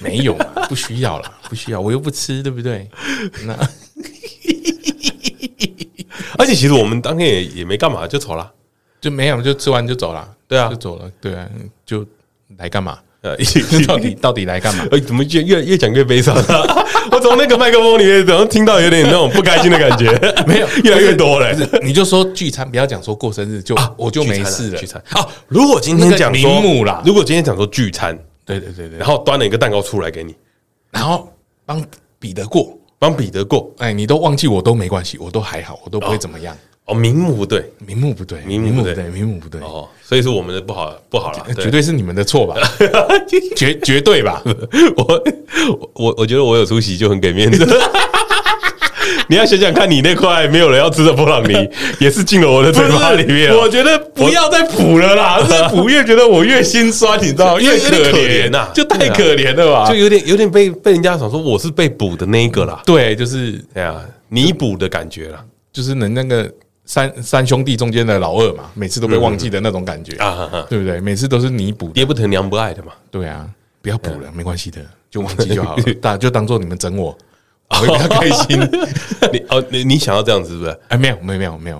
[0.00, 2.88] 没有嘛，不需要了，不需要，我又不吃，对不对？
[3.44, 3.54] 那
[6.42, 8.50] 而且其实我们当天也也没干嘛，就走了。
[9.00, 10.28] 就没有，就吃完就走了。
[10.48, 11.10] 对啊就走了。
[11.20, 11.48] 对啊，
[11.86, 12.04] 就
[12.58, 12.98] 来干嘛？
[13.20, 13.36] 呃，
[13.86, 14.84] 到底到底来干嘛？
[14.90, 16.84] 哎，怎么越越越讲越悲伤啊？
[17.12, 20.10] 我从那个麦克风里面，怎么听到有点那种不开心的感觉？
[20.46, 21.52] 没有，越来越多了。
[21.82, 24.78] 你就说聚餐，不要讲说过生日，就我就没事了。
[24.78, 25.24] 聚餐啊！
[25.46, 26.60] 如果今天讲说
[27.04, 30.34] 如果今天讲说聚餐，对对对对，然后端了一个蛋糕出来给你，
[30.90, 31.32] 然后
[31.64, 31.84] 帮
[32.18, 36.56] 彼得过，帮彼得过，哎，你都忘记我都没关系，我都还好，我都不会怎么样。
[36.84, 39.60] 哦，名目不对，名目不对，名目不对，名目不对。
[39.60, 42.54] 哦，所以是我们的不好，不好了，绝对是你们的错吧？
[43.56, 44.40] 绝绝对吧？
[44.96, 45.24] 我
[45.94, 47.66] 我我觉得我有出息就很给面子。
[49.32, 51.66] 你要想想看，你那块没有人要吃的布朗尼，
[51.98, 53.50] 也是进了我的嘴巴里面。
[53.56, 57.60] 我觉得不要再补了啦，越补越觉得我越心酸，你知道吗？
[57.64, 59.88] 越可怜呐，就太可怜了吧？
[59.88, 62.82] 就有点有点被被人家想说我是被补的那一个啦。
[62.84, 63.94] 对，就是哎呀，
[64.28, 65.42] 弥补的感觉啦，
[65.72, 66.52] 就是能那个。
[66.84, 71.00] 三三兄弟中间的老二嘛，每次都被忘记的那种感觉啊，对不对？
[71.00, 72.90] 每次都是弥补，爹不疼娘不爱的嘛。
[73.08, 73.48] 对啊，
[73.80, 75.82] 不要补了，没关系的，就忘记就好了。
[76.02, 77.16] 大就当做你们整我，
[77.72, 78.60] 我 会比较开心。
[79.32, 80.78] 你哦，你你想要这样子是不是？
[80.88, 81.78] 哎，没有，没有，没有，没有，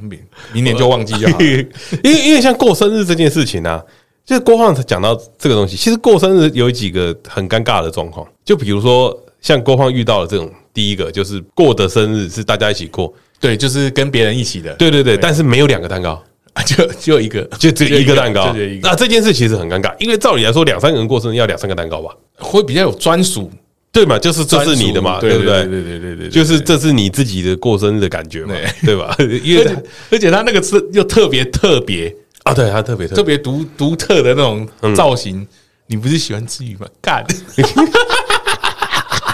[0.00, 0.18] 明
[0.52, 1.38] 明年就忘记就好。
[1.40, 3.80] 因为因为像过生日这件事情呢，
[4.24, 13.12] 就是郭胖讲到这个东西，其实过生日有几个很尴尬的状况，就比如说像郭胖遇到了这种，第一个就是过的生日是大家一起过。
[13.40, 14.74] 对，就是跟别人一起的。
[14.74, 16.22] 对对对，但是没有两个蛋糕，
[16.66, 18.54] 就就一个，就只有一个蛋糕。
[18.82, 23.50] 那这件事其实很尴尬，因为照理来说，两三个人过生日要两三个蛋糕吧，会比较有专属，
[23.92, 24.18] 对嘛？
[24.18, 25.64] 就是这是你的嘛，对不对？
[25.66, 29.14] 对对对对，就是这是你自己的过生日的感觉嘛， 对吧？
[29.42, 29.66] 因为
[30.10, 35.46] 而且他那个是又特别特别啊，对他特别特别独独特的那种造型。
[35.92, 36.86] 你不是喜欢吃鱼吗？
[37.02, 37.24] 干！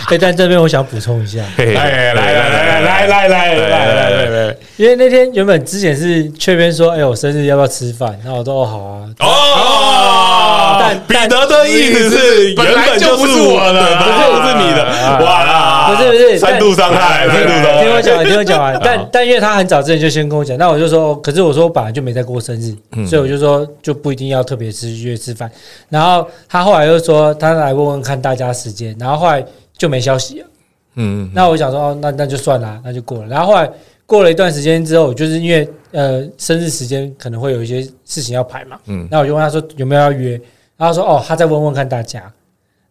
[0.10, 8.16] 哎，但这边我想补充一下，嘿嘿来来来来来来来来来来来，因为那天原本之前是雀边说，哎，我生日要不要吃饭？
[8.22, 9.08] 然后我说哦好啊。
[9.18, 14.84] 哦，但彼得的意思是原本就不是我的，本来就不是你的，
[15.24, 17.82] 哇，不是不是三度伤害，三度伤害。
[17.82, 18.80] 听我讲完，听我讲完。
[18.84, 22.72] 但但因为他很早之前就先跟我讲，那我就说，可是我说我本来就没在过生日，
[23.06, 25.50] 所以我就说就不一定要特别吃约吃饭。
[25.88, 29.44] 然后他后来又说他来问问看大家时间，然后后来
[29.76, 30.46] 就没消息了。
[30.94, 33.26] 嗯，那我想说哦，那那就算了，那就过了。
[33.26, 33.70] 然后后来
[34.06, 40.40] 过了一段时间之后，就是因为呃生日时间可能会有一些事情要排嘛，嗯，那我就问他说有没有要约，
[40.76, 42.32] 然后说哦，他再问问看大家。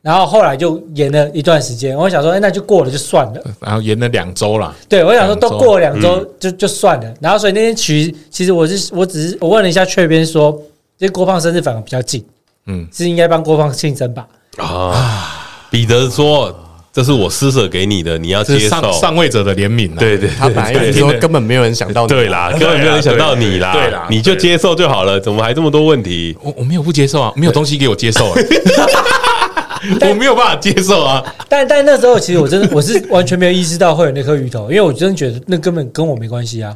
[0.01, 3.41] 然后后来就延了一段时间，我想说，哎，那就过了就算了。
[3.59, 4.71] 然后延了两周了。
[4.87, 7.11] 对，我想说都过了两周就就算了。
[7.19, 10.55] 然后所以那天其其实我是我只是我问了一下雀边说，
[10.95, 12.23] 这郭胖生日反而比较近，
[12.67, 14.27] 嗯，是应该帮郭胖庆生吧？
[14.57, 16.55] 啊，彼得说
[16.95, 19.93] 这是我施舍给你的，你要接受上上位者的怜悯。
[19.99, 26.37] 对对，他本来说根本没有人想到你，对啦，根本没有人想到你啦，对啦，你就接受就好了，怎么还这么多问题？
[26.41, 28.31] 我我没有不接受啊，没有东西给我接受。
[28.31, 28.35] 啊
[30.01, 31.21] 我没有办法接受啊！
[31.47, 36.75] 但但那时候，其实我真的我是完全没有意识到会有那颗鱼头，因为我真的觉得那根本跟我没关系啊！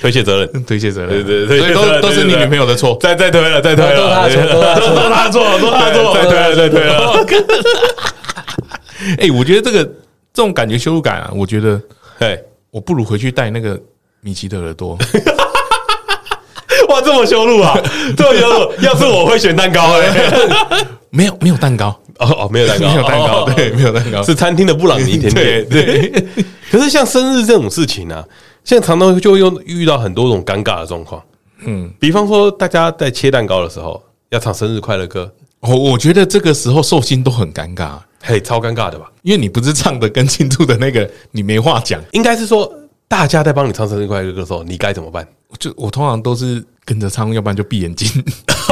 [0.00, 4.62] 推卸责任，推卸责任， 对对对，所以都都是你女朋友的错，再再推了，再推了，都他错，都
[5.10, 7.26] 他 错，都他错，都他错，再推了，再推了。
[9.18, 9.84] 哎，我觉得这个
[10.32, 11.80] 这种感觉羞辱感啊，我觉得，
[12.18, 12.38] 哎，
[12.70, 13.80] 我不如回去戴那个
[14.20, 14.96] 米奇的耳朵。
[16.88, 17.78] 哇，这么羞辱啊！
[18.16, 20.08] 这么羞辱，要是我会选蛋糕哎。
[21.10, 25.68] 没有没有蛋糕哦哦，没有蛋糕，没有蛋糕，对，没有蛋糕，是餐厅的布朗尼甜点。
[25.68, 26.08] 对，
[26.70, 28.24] 可是像生日这种事情呢，
[28.64, 31.20] 现在常常就会用遇到很多种尴尬的状况。
[31.64, 39.10] 嗯，比方说大家在切蛋糕的时候要唱生日快乐歌，我我觉得这个时候寿星都很尴尬，嘿，超尴尬的吧？
[39.22, 42.00] 因为你不是唱的跟庆祝的那个，你没话讲。
[42.12, 42.70] 应该是说
[43.08, 45.26] 大家在帮你唱生日快乐歌的时候，你该怎么办？
[45.58, 48.08] 就我通常都是跟着唱，要不然就闭眼睛。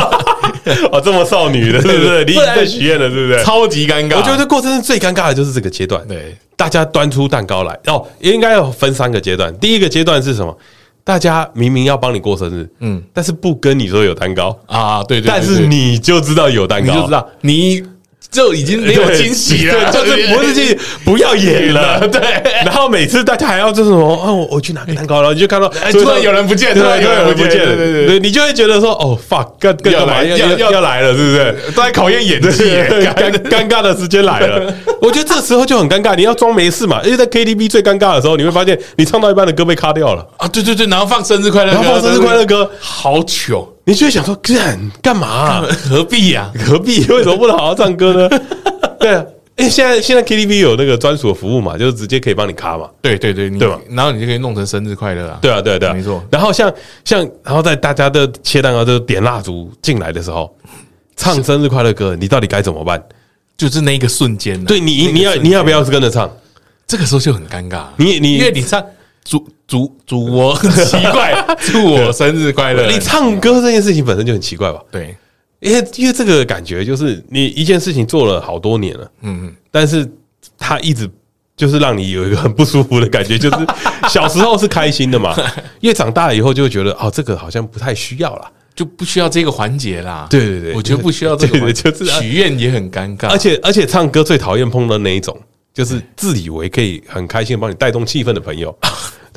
[0.92, 2.24] 哦，这么少女的， 是不是？
[2.24, 3.42] 你已经在许愿了，是不是？
[3.42, 4.16] 超级尴尬。
[4.16, 6.06] 我觉得过生日最尴尬的，就是这个阶段。
[6.06, 9.56] 对，大家端出蛋糕来，哦，应该要分三个阶段。
[9.58, 10.56] 第一个阶段是什么？
[11.04, 17.82] 大家明明要帮你过生日，嗯，但是不跟你说有蛋糕啊，对对，但是你就知道有蛋糕，你就知道你。
[18.30, 21.98] 就已经没有惊喜了，就是不是惊喜，不要演了。
[22.08, 22.20] 对，
[22.64, 31.56] 然后每次大家还要就是什么啊，我我去拿个蛋糕了，你就看到突然有人不见，突然有人不见，对对对，你就会觉得说哦，fuck，干干嘛要要要来了，是不是？
[31.74, 32.48] 都在考验演技，
[33.16, 34.74] 尴尴尬的时间来了。
[35.00, 43.74] 我觉得这时候就很尴尬，你要装没事嘛，因为在 KTV 最尴尬的时候，你会发现你唱到一半的歌被卡掉了啊，对对对，然后放生日快乐，然后放生日快乐歌，好糗。
[43.88, 45.62] 你就会想说干干嘛？
[45.88, 46.52] 何必呀？
[46.66, 47.06] 何必？
[47.06, 48.40] 为什么不能好好唱歌呢？
[49.00, 49.24] 对啊，
[49.56, 52.86] 哎，现在现在 KTV 有那个专属的服务嘛，就是直接可以帮你卡嘛。
[53.00, 53.80] 对对对，对吧？
[53.88, 55.38] 然后你就可以弄成生日快乐啊。
[55.40, 56.22] 对啊，对啊，对啊，没错。
[56.30, 56.70] 然后像
[57.02, 60.54] 像，然后在大家的切蛋糕、就点蜡烛进来的时候，
[61.16, 63.02] 唱生日快乐歌，你到底该怎么办？
[63.56, 66.30] 就是那一个瞬间，对你，你要你要不要是跟着唱？
[66.86, 67.84] 这个时候就很尴尬。
[67.96, 68.84] 你你因为你唱。
[69.28, 72.90] 祝祝祝我 奇怪，祝我生日快乐！
[72.90, 74.82] 你唱歌这件事情本身就很奇怪吧？
[74.90, 75.14] 对，
[75.60, 80.10] 因为因为这个感觉就是你一件事情做了好多年了，嗯嗯，但是
[80.56, 81.06] 他一直
[81.54, 83.66] 就是让你有一个很不舒服的感觉，就是
[84.08, 85.36] 小时候是开心的嘛，
[85.80, 90.26] 因为长大了以后就会觉得哦，这个好像不太需要了，就不需要这个环节啦。
[90.30, 95.38] 对对对，我觉得不需要这个就是许愿也很尴尬，而且而且唱歌最讨厌碰到那一种，
[95.74, 98.74] 就是自以为可以很开心帮你带动气氛的朋友。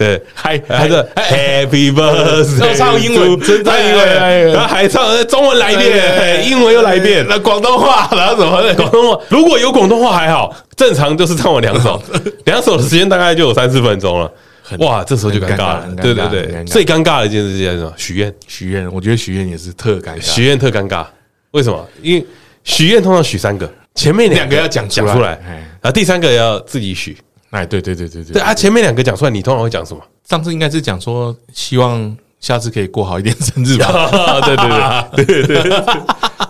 [0.02, 8.74] 对，还还是 Happy Birthday，要唱英文，真唱英文，然后还唱中文来一遍，英文又来一遍，那广东话，然后什么？
[8.74, 12.02] 广东话如果有广东话还好，正常就是唱完两首，
[12.46, 14.32] 两首的时间大概就有三四分钟了。
[14.80, 15.88] 哇，这时候就尴尬了。
[16.02, 17.94] 对对对，最尴尬的一件事是什么？
[17.96, 21.06] 许愿，许愿，我觉得许愿也是特尴尬，许愿特尴尬。
[21.52, 21.88] 为什么？
[22.02, 22.26] 因为
[22.64, 25.38] 许愿通常许三个，前面两个要讲讲出来，
[25.82, 27.16] 然后第三个要自己许。
[27.52, 28.54] 哎，对对对对对，对啊！
[28.54, 30.02] 前面两个讲出来，你通常会讲什么？
[30.28, 34.42] 上次应该是讲说，希望下次可以过好一点生日吧？
[34.42, 35.84] 对对对对对，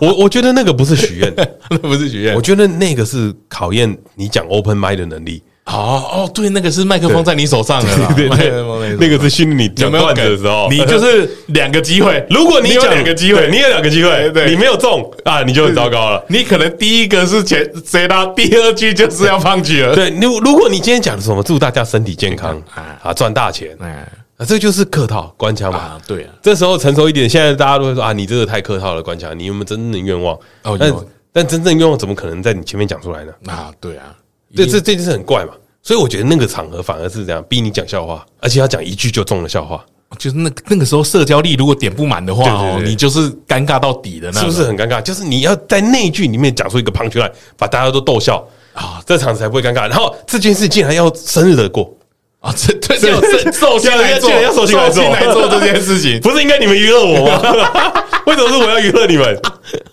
[0.00, 1.34] 我我觉得那个不是许愿，
[1.70, 5.42] 那不是许愿，我觉得那个是考验你讲 open mind 的能力。
[5.64, 12.24] 哦哦，对，那个是麦克风在你手上的，对对，那个是训练你讲段子的时候，你就是两个机会。
[12.28, 16.22] 如果你有两个机会，你有两个机会，对，你没有中啊，你就很糟糕了。
[16.28, 19.94] 你可能第一个是前谁到，第二句就是要放弃了。
[19.94, 22.60] 对，如如果你今天讲的什么祝大家身体健康
[23.00, 25.96] 啊，赚大钱，啊，这就是客套官腔嘛。
[26.08, 30.36] 对啊，这时候成熟一点，现在大家都会说啊，你这个太客套了，官腔，你有没有真正的愿望？
[30.64, 30.92] 哦，但
[31.32, 33.32] 但真正愿望怎么可能在你前面讲出来呢？
[33.46, 34.12] 啊，对啊。
[34.54, 35.52] 这这这件事很怪嘛。
[35.84, 39.84] 所以我觉得那个场合反而是这样逼你讲笑话，而且要讲一句就中了笑话，
[40.16, 45.02] 就是那那个时候社交力如果点不满的话你就是尴尬到底的那，是不是很尴尬？
[45.02, 49.88] 就是你要在那一句里面讲出一个 punch line，把大家都逗笑啊，这场子才不会尴尬。
[49.88, 51.92] 然后这件事竟然要生日的过
[52.38, 57.42] 啊，这这就寿星来做，要寿星来做来做这件事情， 不是应该你们娱乐我吗？
[58.26, 59.36] 为什么是我要娱乐你们？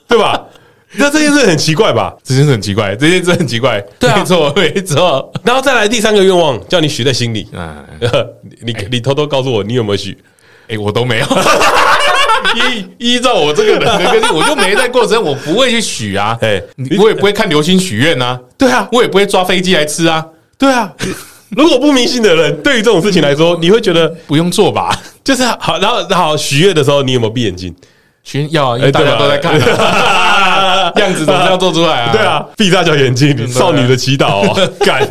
[0.08, 0.46] 对吧？
[0.94, 2.16] 那这件事很奇怪吧？
[2.24, 3.80] 这件事很奇怪，这件事很奇怪。
[4.00, 5.32] 对啊，没错，没错。
[5.44, 7.48] 然后再来第三个愿望，叫你许在心里。
[7.56, 7.84] 啊，
[8.62, 10.18] 你你偷偷告诉我，你有没有许？
[10.68, 11.26] 哎，我都没有。
[12.56, 16.36] 依依照我这个人的个性，我就没在过生，我不会去许啊。
[16.42, 16.60] 哎，
[16.98, 18.40] 我也不会看流星许愿啊。
[18.58, 20.26] 对啊，我也不会抓飞机来吃啊。
[20.58, 20.92] 对啊，
[21.50, 24.98] 如果不迷信的人，对于这种事情来说，你会觉得不用做吧？
[25.24, 27.76] 就是好，然后好许愿的时候，你有没有闭眼睛？
[28.24, 29.54] 许愿要啊，因为大家都在看。
[30.98, 32.12] 样子怎么这样做出来啊？
[32.12, 35.08] 对啊，闭大小眼睛，少女的祈祷哦， 敢！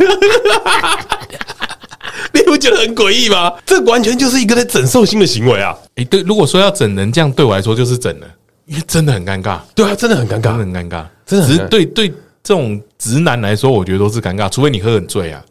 [2.33, 3.53] 你不觉得很诡异吗？
[3.65, 5.75] 这完全就是一个在整寿星的行为啊！
[5.97, 8.29] 哎，对，如果说要整人，这样对我来说就是整人，
[8.67, 9.59] 因为真的很尴尬。
[9.75, 11.47] 对啊，真的很尴尬，真的很尴尬，真的。
[11.47, 12.09] 只是对对
[12.43, 15.43] 这种直男来说，我觉得都是尴尬，除非你喝很醉啊。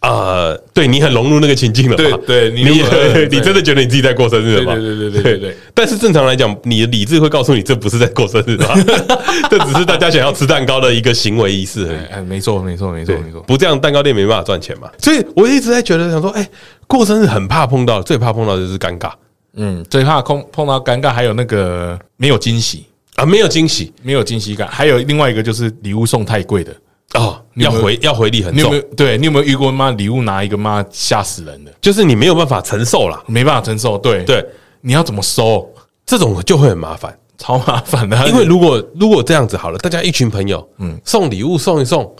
[0.00, 2.62] 呃，对你很融入那个情境了，对对，你
[3.28, 4.74] 你真的觉得你自己在过生日了吗？
[4.74, 5.56] 对对对对对对。
[5.74, 8.74] 但是正常来讲，你的理智会告诉你，这不是在过生日吧？
[9.50, 11.98] 这只是大家想要吃蛋糕的一个行为仪式而已。
[12.12, 14.88] 哎，没错没错没错没错，不这样蛋糕店没办法赚钱嘛。
[14.98, 16.48] 所以我一直在觉得想说，哎，
[16.86, 19.10] 过生日很怕碰到，最怕碰到的就是尴尬。
[19.56, 22.86] 嗯，最怕碰碰到尴尬，还有那个没有惊喜
[23.16, 24.68] 啊，没有惊喜，没有惊喜感。
[24.68, 26.72] 还有另外一个就是礼物送太贵的。
[27.14, 31.72] 哦，要回要回礼很重，对，你有没有遇过妈礼物拿一个妈吓死人的？
[31.80, 33.96] 就是你没有办法承受啦，没办法承受。
[33.96, 34.44] 对对，
[34.82, 35.66] 你要怎么收？
[36.04, 38.28] 这种就会很麻烦，超麻烦的。
[38.28, 42.14] 因为如果如果这样子好了，大家一群朋友，嗯，送礼物送一送，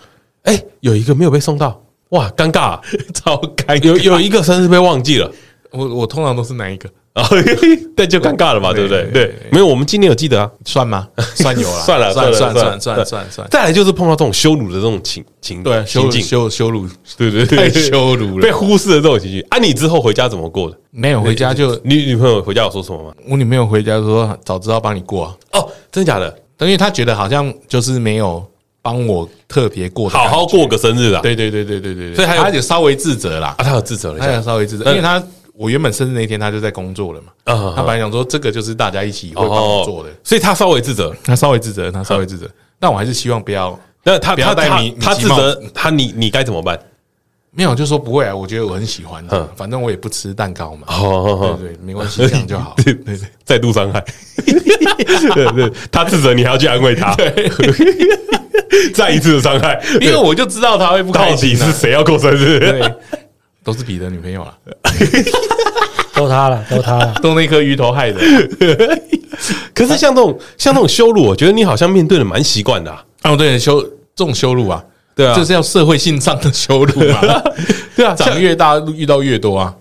[0.45, 2.81] 哎，有一个没有被送到，哇，尴尬，
[3.13, 3.85] 超尴尬。
[3.85, 5.31] 有有一个生日被忘记了，
[5.71, 6.89] 我我通常都是哪一个？
[7.97, 9.05] 那就尴尬了嘛，对不对？
[9.13, 11.09] 对，没有，我们今年有记得啊，算吗？
[11.35, 13.49] 算有了，算了，算了，算算算算算。
[13.51, 19.41] 再来就是碰到这种羞辱的这种情情对羞羞羞辱，对对对，太羞辱了，被忽视的这种情绪。
[19.51, 20.77] 啊，你之后回家怎么过的？
[20.91, 23.13] 没有回家就你女朋友回家有说什么吗？
[23.29, 26.35] 我女朋友回家说早知道帮你过哦，真的假的？
[26.61, 28.45] 因为她觉得好像就是没有
[28.83, 31.21] 帮我特别过，好好过个生日啊。
[31.23, 33.55] 对对对对对对对，所以她有稍微自责啦。
[33.59, 35.23] 啊，她有自责了，她有稍微自责，因为她。
[35.59, 37.33] 我原本生日那天他就在工作了嘛，
[37.75, 42.49] 他本来想说这个就是大家一起会帮我做的，所以他稍微自责，他稍微自责，他稍微自责，
[42.79, 46.79] 但我还是希望不要，那他他他他自责，他你你该怎么办？
[47.51, 49.25] 没有，就说不会啊，我觉得我很喜欢，
[49.57, 50.87] 反正我也不吃蛋糕嘛，
[51.59, 54.05] 对对，没关系，这样就好，对 对，再度伤害，
[55.35, 57.17] 对对，他自责，你还要去安慰他，
[58.95, 62.81] 再一次的伤害，因为我就知道他会不开心，到底是谁要过生日？
[63.69, 64.59] 都是彼得女朋友了，
[66.17, 68.19] 都他了，都他了，都那颗鱼头害的。
[69.75, 73.05] 可是像这种像这种羞辱，我觉得你好像面对的蛮习惯的啊。
[73.25, 74.83] 哦，对，羞这种羞辱啊，
[75.15, 77.43] 对啊，这是要社会性上的羞辱嘛？
[77.95, 79.75] 对啊，长越大遇到越多啊。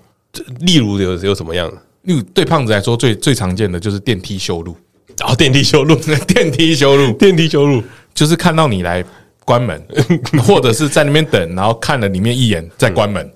[0.60, 1.78] 例如有有什么样的？
[2.02, 4.76] 例如对胖子来说，最最常见的就是电梯羞辱。
[5.18, 5.96] 然后电梯羞辱，
[6.28, 7.82] 电梯羞辱，电梯羞辱，
[8.14, 9.02] 就是看到你来
[9.48, 9.82] 关门，
[10.46, 13.32] 或者是在那边等，然后看了里面一眼再关门。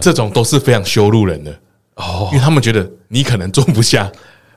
[0.00, 1.50] 这种都是非常羞辱人的
[1.96, 4.10] 哦，因为他们觉得你可能坐不下。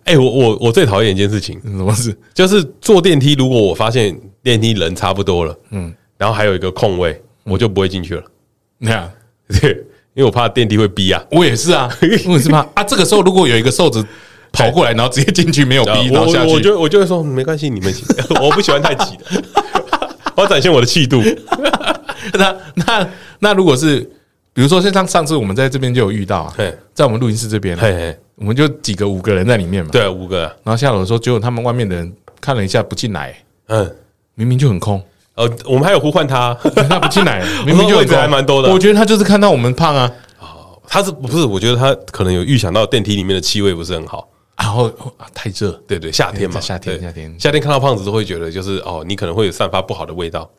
[0.03, 2.15] 哎，我我我最讨厌一件事情，什么事？
[2.31, 8.23] 就是坐电梯，如果我发现电梯人差不多了，嗯，然后还有一个空位，我就不会进去了。
[8.77, 9.11] 那样，
[9.59, 9.71] 对，
[10.13, 11.23] 因为我怕电梯会逼啊。
[11.31, 11.89] 我也是啊，
[12.27, 12.83] 我也是怕啊。
[12.83, 14.05] 这个时候如果有一个瘦子
[14.53, 18.05] 跑过来，然后直接进去没有逼，然后下去，我就我就会说没关系，你们行，
[18.41, 19.43] 我不喜欢太挤的，
[20.37, 21.21] 我要展现我的气度。
[22.33, 23.09] 那那
[23.39, 24.09] 那如果是。
[24.53, 26.55] 比如说，像上次我们在这边就有遇到啊，
[26.91, 30.45] 在我们录音室这边，嘿嘿我们就几个五个人在里面嘛，对，五个。
[30.63, 32.11] 然后下楼的时候，结果他们外面的人
[32.41, 33.95] 看了一下不进来，嗯，
[34.33, 34.99] 明明就很空，
[35.35, 36.57] 呃，我们还有呼唤他，
[36.89, 38.73] 他不进来， 明明就位置还蛮多的。
[38.73, 41.45] 我觉得他就是看到我们胖啊，哦，他是不是？
[41.45, 44.27] 我觉得他可能有预想到电梯里面的气味不是很好，
[44.57, 44.91] 然后
[45.33, 50.49] 太热，对对，夏天嘛，夏天夏天夏天看到胖子都会觉得就是哦，你可能会有散发不好的味道。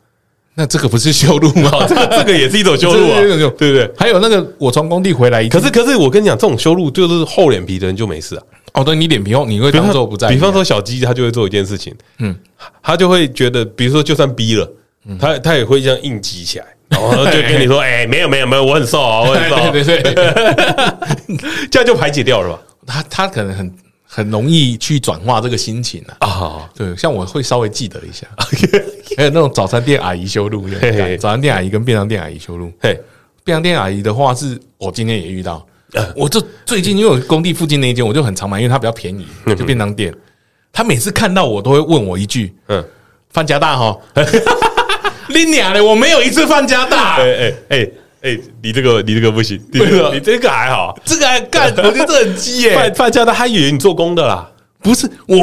[0.55, 1.70] 那这个不是修路吗？
[1.86, 3.88] 这个这个也是一种修路啊， 对不对？
[3.96, 8.42] 还有那个我从工地回来，可是可是我跟你讲，这种修路就是厚脸皮的人就没事啊。
[8.74, 10.28] 哦，对，你脸皮厚，你会当做不在。
[10.28, 12.34] 比方说小鸡，他就会做一件事情，嗯，
[12.82, 14.68] 他就会觉得，比如说就算逼了，
[15.20, 22.61] 他他也会这样硬挤起来， 然后就跟你说，哎，没有没有没有，我很瘦啊，我很瘦，对对对，这样就排解掉了吧？
[22.84, 23.72] 他他可能很
[24.09, 26.26] 很容易去转化这个心情啊。
[26.26, 28.26] 啊，对，像我会稍微记得一下，
[29.16, 30.66] 还有那种早餐店阿姨修路，
[31.20, 32.72] 早餐店阿姨跟便当店阿姨修路。
[32.80, 32.98] 嘿，
[33.44, 35.64] 便当店阿姨的话是我今天也遇到，
[36.16, 40.14] 我就最近因为我工地附近那一间我就很常买，因为它比较便宜，就便当店。
[40.72, 42.84] 他每次看到我都会问我一句：“嗯，
[43.30, 43.98] 范家大哈？
[45.28, 47.88] 你娘嘞，我没有一次范加大。”哎哎哎
[48.23, 52.75] 哎，你这个你这个不行，你这个你这个还好，这个还干， 我觉得这很鸡耶。
[52.75, 54.49] 范范加大，他以为你做工的啦，
[54.83, 55.39] 不是我，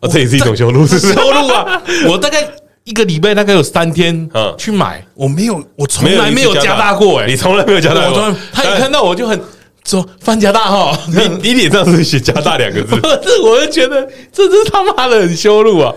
[0.00, 1.82] 哦，这也是一种修路，是修路啊！
[2.08, 2.46] 我大概
[2.84, 9.40] 一个礼拜大概有三天，嗯，去买，我没有，我从来没有加大过，哎，你从来没有加大过，他一看到我就很。
[9.84, 15.94] 说范加大哈， 你你脸上是写加大两个字，不是，我就觉得这是他妈的很羞辱啊！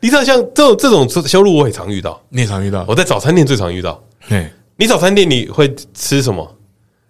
[0.00, 2.84] 你知道像这种这种羞辱，我也常遇到，你也常遇到。
[2.88, 4.02] 我在早餐店最常遇到。
[4.26, 4.50] 嘿，
[4.80, 6.56] 你早餐店你会吃什么？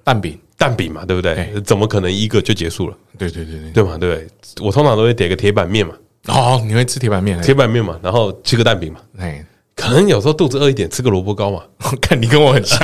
[0.02, 1.52] 蛋饼，蛋饼嘛，对不对？
[1.62, 2.96] 怎么可能一个就结束了？
[3.18, 3.98] 对对对对，对嘛？
[3.98, 4.26] 对，
[4.62, 5.92] 我通常都会点个铁板面嘛。
[6.28, 7.38] 哦，你会吃铁板面？
[7.42, 9.00] 铁板面嘛，然后吃个蛋饼嘛。
[9.18, 9.44] 哎，
[9.76, 11.62] 可能有时候肚子饿一点，吃个萝卜糕嘛。
[11.84, 12.80] 我 看你跟我很像。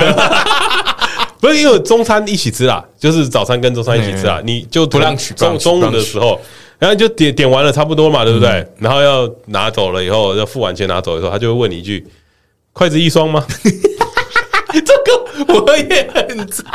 [1.41, 6.39] 不是因为中餐一起吃啦，就是早餐跟中餐一起吃啊，你就不让取中中午的时候，
[6.77, 8.63] 然后就点点完了差不多嘛，对不对？
[8.77, 12.05] 然后要拿走了以后，要付完钱拿走的时候，他就会问你一句
[12.71, 13.43] ：“筷子一双吗？”
[14.81, 16.65] 这个我也很脏。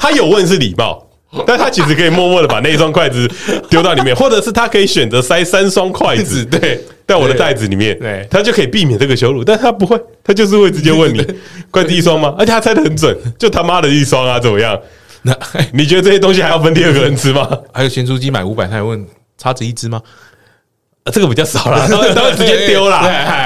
[0.00, 1.06] 他有问是礼貌，
[1.46, 3.30] 但他其实可以默默的把那一双筷子
[3.68, 6.82] 丢到里面，或者是他可以选择塞三双筷子，对。
[7.10, 11.20] 在我的袋子里面，对，他就可以避免这个羞辱，但他不会，他就是会直接问你
[11.68, 12.32] 筷子一双吗？
[12.38, 14.80] 而且他猜的很准，就他妈的一双啊，怎么样？
[15.22, 15.36] 那
[15.72, 17.50] 你觉得这些东西还要分第二个人吃吗？
[17.72, 19.04] 还有咸酥鸡买五百，他还问
[19.36, 20.00] 叉子一只吗？
[21.10, 23.02] 这个比较少了，他会他会直接 丢啦，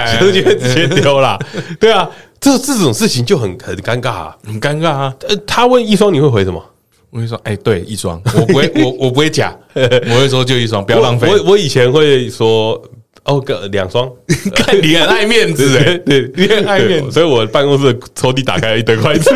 [0.06, 1.38] 咸酥鸡会直接丢啦。
[1.80, 2.08] 对啊，
[2.40, 5.14] 这这种事情就很很尴尬啊，很尴尬啊。
[5.28, 6.62] 呃，他问一双，你会回什么？
[7.10, 11.28] 我会说，哎，对，一双，我不会，我我不会假， 我会说就一双，不要浪费。
[11.28, 12.80] 我我以前会说。
[13.26, 14.06] 哦，个两双，
[14.54, 19.30] 看你很爱面子哎，对，你很爱面子，所以我办公室的抽屉打开了一堆筷子，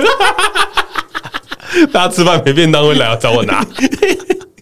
[1.90, 3.66] 大家吃饭没便当会来找我拿，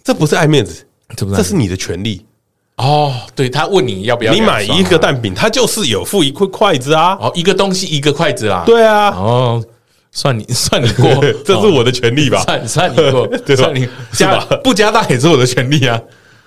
[0.04, 0.86] 这不是爱面子，
[1.16, 2.24] 这是你的权利
[2.76, 3.14] 哦。
[3.34, 7.16] 对，他问你要不要，你买一个蛋饼，他就是有付一块筷子啊。
[7.20, 8.62] 哦，一个东西一个筷子啦。
[8.66, 9.64] 对啊，哦，
[10.12, 11.08] 算你 算你过，
[11.44, 12.42] 这是我的权利吧？
[12.44, 16.00] 算算你过， 算你加不加大也是我的权利啊。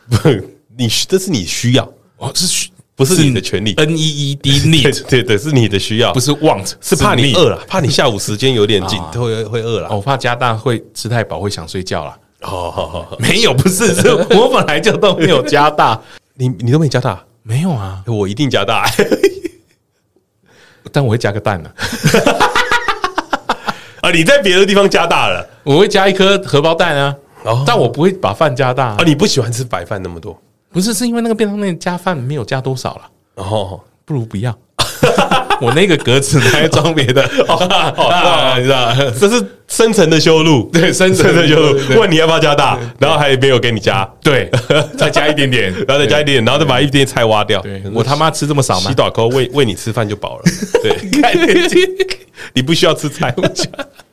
[0.10, 0.30] 不，
[0.78, 1.88] 你这是你需要。
[2.18, 9.88] 哦，是需不是你的权利？N E E D need，对对，是你的需要，不是 want，是怕你饿了，怕你下午时间有点紧，会会饿了。
[9.90, 12.14] 我怕加大会吃太饱，会想睡觉了。
[12.42, 16.00] 哦，没有，不是，是我本来就都没有加大。
[16.36, 17.22] 你你都没加大？
[17.44, 18.86] 没有啊，我一定加大，
[20.92, 21.70] 但我会加个蛋呢。
[24.02, 27.16] 啊，你在别的地方加大了，我会加一颗荷包蛋啊。
[27.44, 28.98] 哦，但我不会把饭加大啊。
[29.06, 30.40] 你不喜欢吃白饭那么多？
[30.72, 33.02] 不是，是因为那个便当面加饭没有加多少了，
[33.36, 34.56] 哦，不如不要。
[35.62, 37.22] 我那个格子拿来装别的，
[38.58, 41.80] 你知道，这是深层的修路，对，深层的修路。
[42.00, 44.50] 问你要不要加大，然后还没有给你加，对，
[44.98, 47.64] 再加一点点，然后再加一点点，然后再把一点菜挖掉。
[47.94, 48.90] 我他妈吃这么少吗？
[48.90, 50.44] 洗短扣喂喂你吃饭就饱了。
[50.82, 50.98] 对，
[52.54, 53.34] 你不需要吃菜。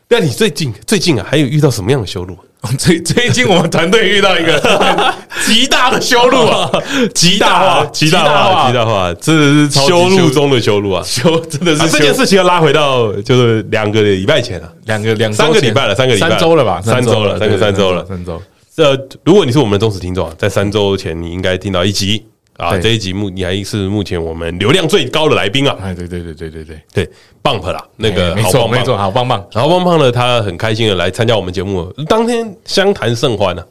[0.08, 2.36] 但你最近最近啊，还有遇到什么样的修路？
[2.78, 4.60] 最最近我们团队遇到一个
[5.46, 6.70] 极大的修路啊，
[7.14, 11.02] 极大化，极大化，极大化，真的是修路中的修路啊！
[11.04, 16.80] 修真的是这件事情要拉回到就是两个礼拜前了，两个两三个礼拜了，三个礼拜三周了吧？
[16.82, 18.42] 三周了，三个三周了，三周。
[18.74, 22.24] 这如果你是我们的忠实听众啊，在三周前你应该听到一集。
[22.56, 25.76] 啊，这一集目你还是目前我们流量最高的来宾啊！
[25.80, 26.80] 哎，对对对对对对。
[26.92, 27.10] 对
[27.42, 33.66] ，Bump 啦，那个没错没错，好棒棒，然后棒棒呢，他很开心的来参加我们节目，当天相谈甚欢啊，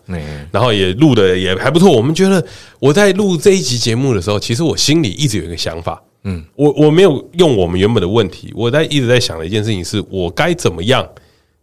[0.52, 1.92] 然后也录的也还不错。
[1.92, 2.46] 我们觉得
[2.80, 11.04] 我在录这一集节目的时候，其实我心里一直有一个想法，嗯，我我没有用我们原本的问题，我在一直在想的一件事情是，我该怎么样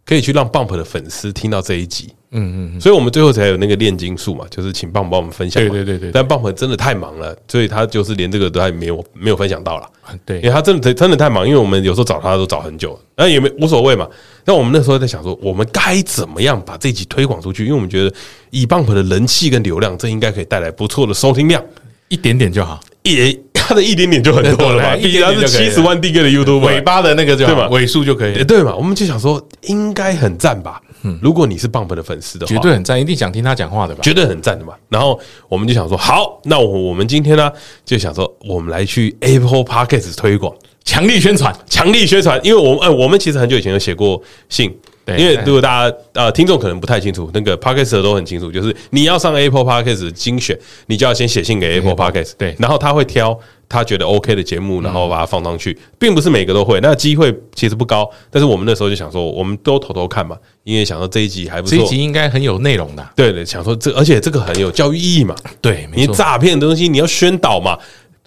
[0.05, 2.13] 可以去让 Bump 的粉丝听到这一集。
[2.35, 5.61] 嗯嗯，所以我们最后才有那个炼金术嘛，就是请棒棒帮我们分享。
[5.61, 9.87] 对对对对，但棒棒真的太忙了，所以他就是连这个都还没有没有分享到了。
[10.25, 14.07] 对，因为他真的真的太忙，因为我们有时候找他都找很久，那也没无所谓嘛。
[14.45, 17.65] 那我们那时候在想说，我们该怎么样把这集推广出去？
[17.65, 18.11] 因为我们觉得
[18.49, 21.63] 以棒棒的人气跟流量，这应该可以带来不错的收听量，
[22.07, 24.95] 一点点就好，也他的一点点就很多了嘛。
[24.97, 27.67] 毕竟他是七十万订阅的 YouTube，尾巴的那个对吧？
[27.69, 28.75] 尾数就可以，对嘛？
[28.75, 30.81] 我们就想说，应该很赞吧。
[31.03, 34.01] 嗯，如果你是 Bump 的粉丝的话，绝对很赞，一定想听他讲话的吧？
[34.03, 34.73] 绝对很赞的嘛。
[34.89, 37.51] 然后我们就想说，好，那我我们今天呢，
[37.85, 40.53] 就想说，我们来去 Apple Podcast 推广，
[40.85, 42.39] 强力宣传，强力宣传。
[42.43, 44.73] 因为我们，呃，我们其实很久以前有写过信
[45.05, 53.37] 对因为如果大家呃听众可能不太清楚，那个 Podcast 都很清楚，就是你要上 Apple Podcast 精选，你就要先写信给 Apple Podcast，对，然后他会挑
[53.67, 58.09] 他觉得 OK 的节目，然后把它放上去，并不是每个都会，那机会其实不高。
[58.29, 63.05] 但是我们那时候就想说，我们都偷偷看嘛，因为想说这一集还不错，这一集应该很有内容的。
[63.15, 67.77] 对对，想说这而且这个很有教育意义嘛，对，你诈骗的东西你要宣导嘛。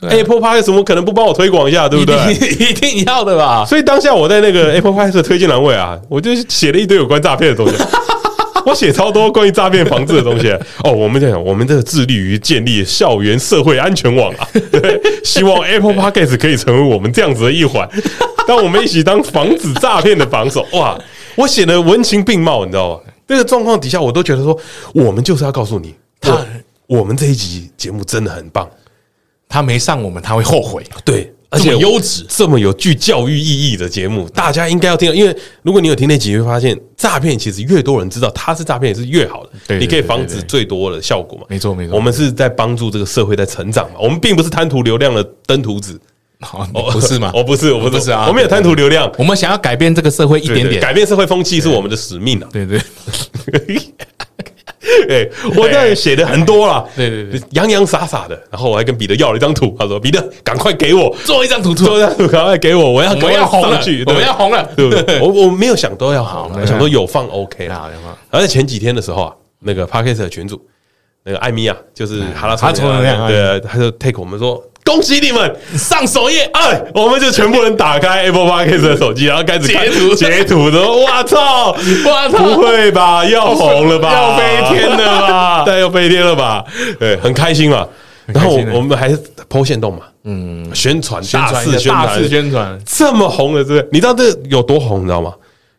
[0.01, 2.15] 对 Apple Podcast 怎么可能不帮我推广一下，对不对？
[2.69, 3.65] 一定要的吧。
[3.67, 7.75] 所以当下我在那个 Apple Podcast 的推荐栏位啊，我就写了一堆有关诈骗的东西。
[8.67, 10.51] 我写超多关于诈骗防治的东西。
[10.83, 17.89] 哦，我们在讲，我们这个致力于建立校园社会安全网啊， 对，希望 Apple Podcast 可以成为我们这样子的一环，
[18.49, 20.67] 让我们一起当防止诈骗的防守。
[20.73, 20.99] 哇，
[21.37, 23.01] 我写的文情并茂，你知道吗？
[23.29, 24.59] 这个状况底下，我都觉得说，
[24.93, 26.37] 我们就是要告诉你，他
[26.89, 28.69] 我们这一集节目真的很棒。
[29.57, 30.85] 他没上我们，他会后悔。
[31.03, 35.11] 对，而且优质这么有具教育意义的节目，大家应该要听。
[35.15, 39.51] 因为如果你有听那集，会发现诈骗其实越多人知道它是诈骗，也是越好的。
[39.67, 41.47] 对，你可以防止最多的效果嘛。
[41.49, 41.97] 没错，没错。
[41.97, 43.97] 我们是在帮助这个社会在成长嘛。
[43.99, 45.99] 我们并不是贪图流量的登徒子，
[46.93, 47.33] 不是吗？
[47.35, 48.27] 我不是，我不是啊。
[48.29, 52.49] 我们有贪图流量，我们想要改变这个社会一点点，改变社会风气是我们的使命啊。
[52.53, 52.79] 对对。
[55.09, 61.15] 哎，我这写的很多了，对对对，洋洋洒洒的，然后我还跟彼得要了一张图，他说：“彼得，赶快给我。
[61.25, 61.97] 做一张图，做。
[61.97, 65.21] 一张图，赶快给我，我要我要红了，我们要红了，对不对？
[65.21, 67.89] 我 我没有想都要好，我想说有放 OK 啦。
[68.31, 70.61] 而且前几天的时候啊，那个 Podcast 的群主，
[71.25, 76.49] 那个艾米啊，就是哈拉哈拉那样，对，他就 take 我们说。”恭喜你们上首页！
[76.53, 80.81] 哎，我们就全部人打开 Apple Podcast 的手机，然后开始截图截图的。
[80.81, 81.73] 哇操！
[82.07, 82.39] 哇操！
[82.39, 83.25] 不会吧？
[83.27, 84.13] 要红了吧？
[84.13, 84.45] 要飞
[84.79, 85.65] 天了吧？
[85.67, 86.65] 对，要飞天了吧？
[87.01, 87.85] 对，很开心嘛。
[88.27, 95.01] 然后我们还是 po 限动嘛，嗯，宣传大肆宣传，大肆宣传，这么红的，这你知道这有多红？
[95.01, 95.33] 你知道吗？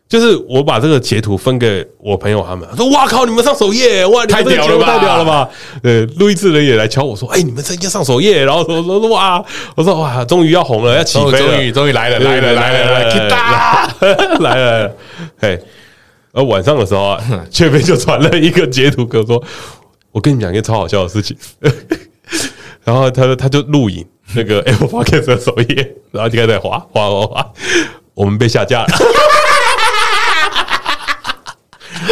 [0.08, 5.46] 就是我把这个截图分给我朋友他们，说：“哇靠，你们上首页，哇，太屌了吧，太屌了吧！”
[5.82, 9.44] 对，录音室人也来敲我说：“哎，你们直接上首页。”然后说：“说哇，
[9.76, 14.96] 我说哇，终于要红了，要起飞了，终于终于来了，来了，来了，来了，来了！”
[15.38, 15.60] 嘿，
[16.32, 19.42] 而晚上的时候啊，雀飞就传了一个截图给我说
[20.10, 21.36] ：“我跟你讲一个超好笑的事情。”
[22.82, 24.02] 然后他说：“他就录影
[24.34, 27.52] 那个 Apple Podcast 的首页，然后就开始滑滑滑滑，
[28.14, 28.86] 我们被下架了。”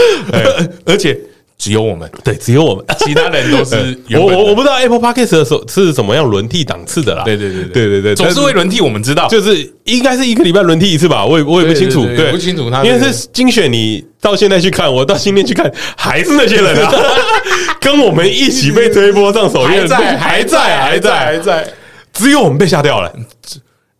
[0.84, 1.18] 而且
[1.58, 7.22] 只有我们，对，只有我们，其他人都是我我我不知道 Apple Podcast 的时候是怎么样轮替档次的啦。
[7.24, 7.86] 对对对对。
[7.88, 11.24] 对对，总是会轮替，我们知道，就是应该是一个礼拜轮替一次吧。
[11.24, 16.92] 我也我也不清楚，对，不清楚他，因为是精选，你到现在去看，我到今天去看，还是那些人啊，
[17.80, 21.66] 跟我们一起被推波上首页，在还在还在还在，
[22.12, 23.10] 只有我们被吓掉了。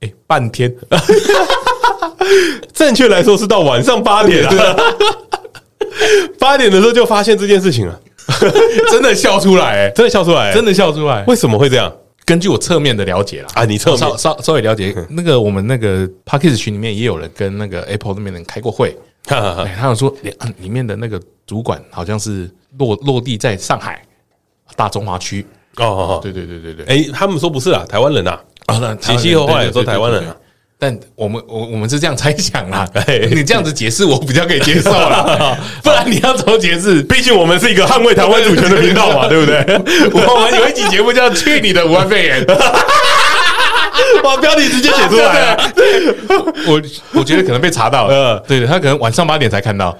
[0.00, 0.70] 哎，半天，
[2.74, 4.76] 正确来说是到晚上八点了。
[6.38, 8.00] 八点的时候就发现这件事情了，
[8.90, 11.24] 真的笑出来，真的笑出来，真的笑出来。
[11.26, 11.92] 为什么会这样？
[12.24, 20.12] 根据我侧面的了解啦，啊，你侧稍稍稍微了解，那个我们那个 p a c k a g e 群里面也有人跟那个 Apple 那边人开过会， 他有说
[20.58, 24.02] 里面的那个主管好像是落落地在上海
[24.74, 25.46] 大中华区。
[25.76, 30.36] 哦，对对对对对，哎，他们说不是啊，台湾人呐，啊，其实后来说台湾人啊。
[30.78, 32.86] 但我们我我们是这样猜想啦，
[33.32, 37.02] 你这样子解释我比较可以接受啦， 不然你要怎么解释？
[37.04, 39.64] 毕竟我们是一个捍卫台湾主权的频道嘛， 对不对？
[40.12, 42.44] 我们有一集节目叫“去你的武汉肺炎”，
[44.22, 45.56] 把标题直接写出来。
[46.66, 46.82] 我
[47.14, 49.96] 我觉得可能被查到了，对对，他可能晚上八点才看到。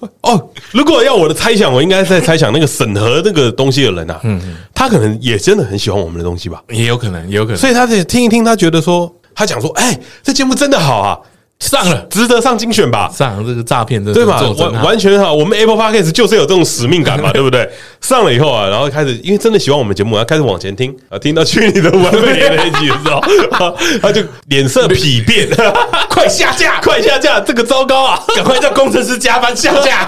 [0.22, 4.40] 哦，如果要我的猜想，我应该在猜想那个审核那个东西的人啊，嗯，
[4.74, 11.18] 他可能也真的很喜欢我们的东西吧，也有可能，也有可能，所以他得听一听，他觉得说，他讲说，哎，这节目真的好啊。
[11.60, 13.10] 上了，值得上精选吧？
[13.16, 14.40] 上了这个诈骗的，对吧？
[14.58, 17.68] 完完全哈，我们 Apple Podcast 就是有这种使命感嘛， 对不对？
[18.00, 23.08] 上了以后啊，然后开始，因为真的喜欢我们节目，然后开始往前听啊，听到去你的武汉肺炎那一集的时
[23.52, 25.48] 候， 他就脸色丕变，
[26.10, 28.20] 快下架，快下架，这个糟糕啊！
[28.36, 30.06] 赶快叫工程师加班下架，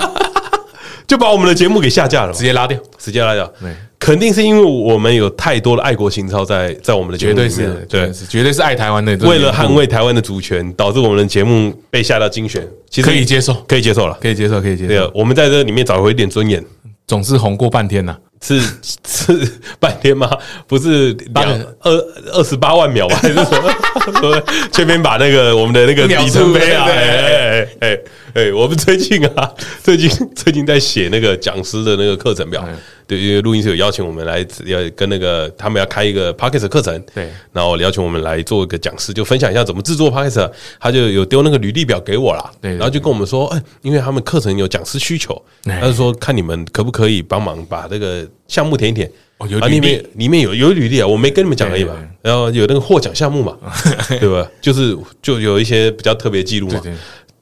[1.06, 3.50] 就把我们的节目给下架了，直接拉掉，直接拉掉。
[3.60, 3.74] 对。
[4.06, 9.16] 肯定是因为我们有太多的爱国情操在在我们的节目里面，绝对绝对是爱台湾的。
[9.26, 14.88] 为了捍卫台湾的主权，导致我们的节目被下到精选，其实可以接受，可以接受了，可以接受，可以接受。
[14.90, 16.64] 对啊，我们在这里面找回一点尊严，
[17.08, 18.60] 总是红过半天呐，是
[19.04, 20.30] 是半天吗？
[20.68, 21.92] 不是两二
[22.32, 23.16] 二十八万秒吧？
[23.20, 24.42] 还是什么？
[24.70, 27.98] 这边把那个我们的那个里程碑啊，哎哎哎哎，
[28.52, 29.50] 我们最近啊，
[29.82, 32.62] 最近最近在写那个讲师的那个课程表。
[33.06, 37.00] 对，因为录音室有邀请我们来，要跟那个他们要开一个 Podcast 课程。
[37.14, 40.50] 对，然后邀请我们来做一个讲师，就分享一下怎么制作 Podcast。
[40.80, 42.50] 他就有丢那个履历表给我啦。
[42.60, 49.10] 对，然后就跟我们说，哎，因为他们课程有讲师需求，他就说看你们可不可以帮忙把这个项目填一填。
[49.38, 51.94] 哦，有里面里面有有履历啊，我没跟你们讲而已嘛。
[52.22, 53.56] 然后有那个获奖项目嘛，
[54.18, 54.50] 对吧？
[54.60, 56.82] 就是就有一些比较特别记录嘛。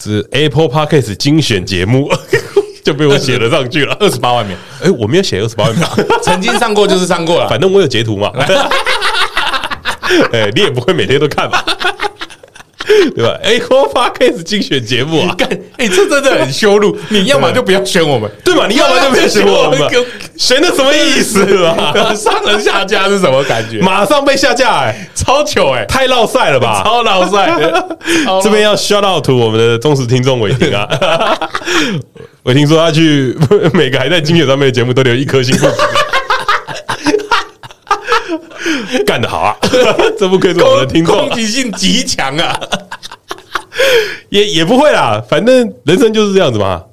[0.05, 2.11] 是 Apple Podcast 精选节目，
[2.85, 4.55] 就被我写了上去了， 二十八万秒。
[4.83, 5.89] 哎，我没有写二十八万秒，
[6.23, 8.31] 曾经上过就是上过了，反正我有截图嘛。
[10.31, 11.65] 哎，你也不会每天都看吧？
[13.15, 16.97] 对吧？Apple Podcast 精选节目啊， 干，哎，这真的很羞辱。
[17.09, 18.67] 你 要么就不要选我们，对吧？
[18.69, 19.79] 你要么就不要选我们，
[20.37, 22.15] 选的什么意思啊？
[22.15, 23.79] 上人下架是什么感觉？
[23.81, 26.83] 马上被下架，哎，超糗，哎，太闹赛了吧？
[26.85, 27.53] 超闹赛。
[28.43, 30.89] 这边要 shout out to 我们的忠实听众伟霆啊，
[32.45, 33.37] 伟霆说他去
[33.73, 35.57] 每个还在精选上面的节目都留一颗星。
[39.07, 39.57] 干得好啊！
[40.19, 42.59] 这不愧是我们的听众，攻击性极强啊！
[44.31, 46.85] 也也不会啦，反正人生就是这样子嘛，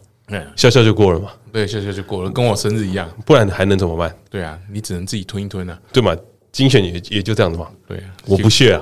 [0.56, 1.32] 笑笑就过了嘛。
[1.52, 4.14] 对，笑笑就过了，跟我生日一样，不然还能怎么办？
[4.30, 6.16] 对啊，你只能自己吞一吞啊，对嘛？
[6.52, 7.68] 精选也也就这样子嘛。
[7.88, 8.82] 对啊，我不屑啊，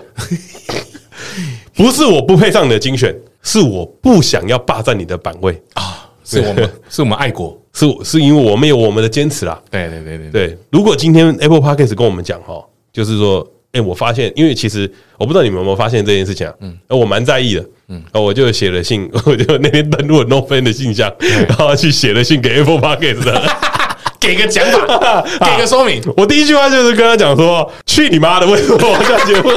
[1.74, 6.10] 不是我不配上你的精选，是我不想要霸占你的版位啊！
[6.24, 9.60] 是我们 是我们爱国，是是因为我们有我们的坚持啦。
[9.72, 12.64] 对对对对对，如果今天 Apple Podcast 跟我们讲哈。
[12.92, 21.12] 就是说，哎，我发现，因为其实我不知道你们有没有发现这件事情啊，嗯，我蛮在意的，嗯，我就写了信， 我就那天登录了 NoFan 的信箱，
[21.48, 23.42] 然后去写了信给 Apple Podcast 的，
[24.20, 26.02] 给个讲法， 给个说明。
[26.16, 28.46] 我第一句话就是跟他讲说：“去你妈的！
[28.46, 29.50] 为什么我这样节目？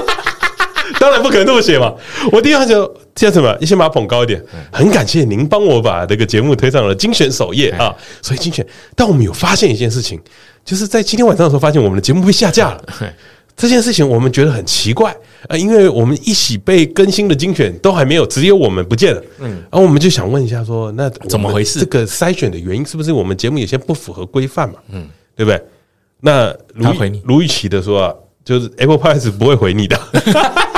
[0.99, 1.93] 当然不可能这么写嘛。”
[2.33, 3.55] 我第一句话就叫什么？
[3.61, 4.43] 你先把它捧高一点。
[4.72, 7.95] 很感谢您帮我把这个节目推上了精选首页啊！
[8.22, 8.66] 所以精选，
[8.97, 10.18] 但我们有发现一件事情。
[10.64, 12.83] 就是在今天晚上的时候，发现我们的节目被下架了。
[13.57, 15.14] 这件事情我们觉得很奇怪
[15.46, 19.22] 啊，因为我们一起被更新的精选都还没有，只有我们不见了。
[19.40, 21.80] 嗯，然后我们就想问一下，说那怎么回事？
[21.80, 24.76] 这个筛选的原因是不是我们节目有些不符合规范嘛？
[24.90, 25.62] 嗯，对不对？
[26.20, 29.98] 那卢回你卢玉琪的说啊，就是 Apple Podcast 不会回你的，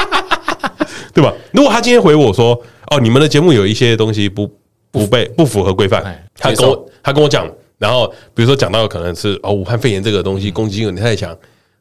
[1.14, 1.33] 对吧？
[1.53, 2.61] 如果他今天回我说，
[2.91, 4.51] 哦，你们的节目有一些东西不
[4.91, 6.03] 不被不符合规范，
[6.37, 7.51] 他跟我他跟我讲。
[7.77, 11.37] 然后，比如说讲到可能是哦，武汉肺炎这个东西攻击性有点太强。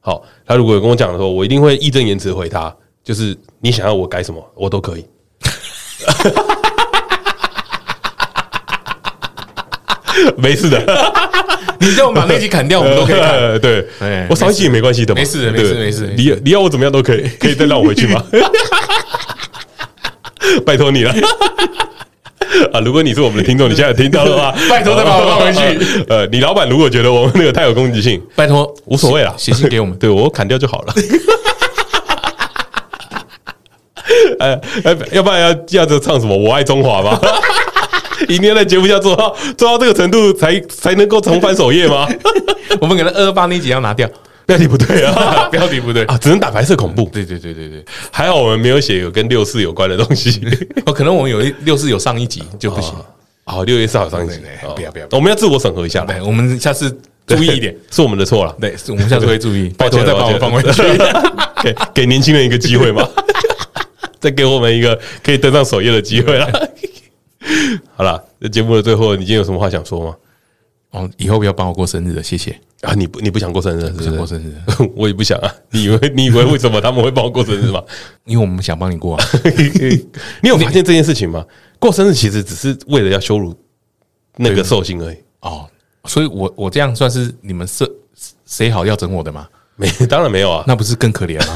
[0.06, 2.76] 好，他如果有跟我讲的时候，我一定会义正言辞回他，
[3.06, 5.06] 就是你想要我改什么，我都可以。
[10.38, 10.78] 没事的，
[11.80, 13.58] 你叫我把那集砍掉，我们都可以看。
[13.62, 13.88] 对，
[14.30, 16.14] 我少一集也没关系的，没事，没事，没事。
[16.18, 18.22] 你你要我怎么样都可以，可以再让我回去吗？
[20.66, 21.16] 拜托你了。
[22.74, 22.80] 啊！
[22.80, 26.06] 如果你是我们的听众，你现在听到的话， 拜托再把我放回去。
[26.10, 30.94] 呃，你老板如果觉得我们那个太有攻击性，拜托无所谓啦，写信给我们，对我砍掉就好了。
[34.40, 35.50] 哎哎，要不然要
[35.80, 36.36] 要这唱什么？
[36.36, 37.20] 我爱中华吗？
[38.28, 42.08] 一定要在节目下做到做到这个程度，才才能够重返首页吗？
[42.80, 44.08] 我们可能二二八那集要拿掉。
[44.46, 47.10] 标题不对啊， 标题不对啊，只能打白色恐怖。
[47.14, 50.42] 对对对对对，还好我们没有写有跟六四有关的东西。
[50.86, 52.94] 哦，可能我们有一六四有上一集就不行。
[53.46, 54.40] 哦，六月四号上一集，
[54.76, 56.06] 不要不要，我们要自我审核一下。
[56.06, 56.90] 对，我们下次
[57.28, 58.56] 注意一点，是我们的错了。
[58.60, 59.68] 对，我们下次会注意。
[59.78, 60.82] 拜托再把我放回去，
[61.62, 63.06] 给给年轻人一个机会嘛，
[64.22, 66.48] 再给我们一个可以登上首页的机会了。
[67.96, 70.16] 好了，这节目的最后，你今天有什么话想说吗？
[70.94, 72.94] 哦，以后不要帮我过生日了，谢谢啊！
[72.94, 74.56] 你不你不想过生日，不想过生日，
[74.96, 75.52] 我也不想啊。
[75.72, 77.84] 你以为你以为为什么他们会帮我过生日吗？
[78.26, 79.26] 因为我们想帮你过啊。
[80.42, 81.44] 你有发现这件事情吗？
[81.80, 83.56] 过生日其实只是为了要羞辱
[84.38, 85.68] 那个寿星而已哦。
[86.06, 87.92] 所以我我这样算是你们设
[88.46, 89.48] 谁好要整我的吗？
[89.76, 91.56] 没，当然没有啊，那不是更可怜吗？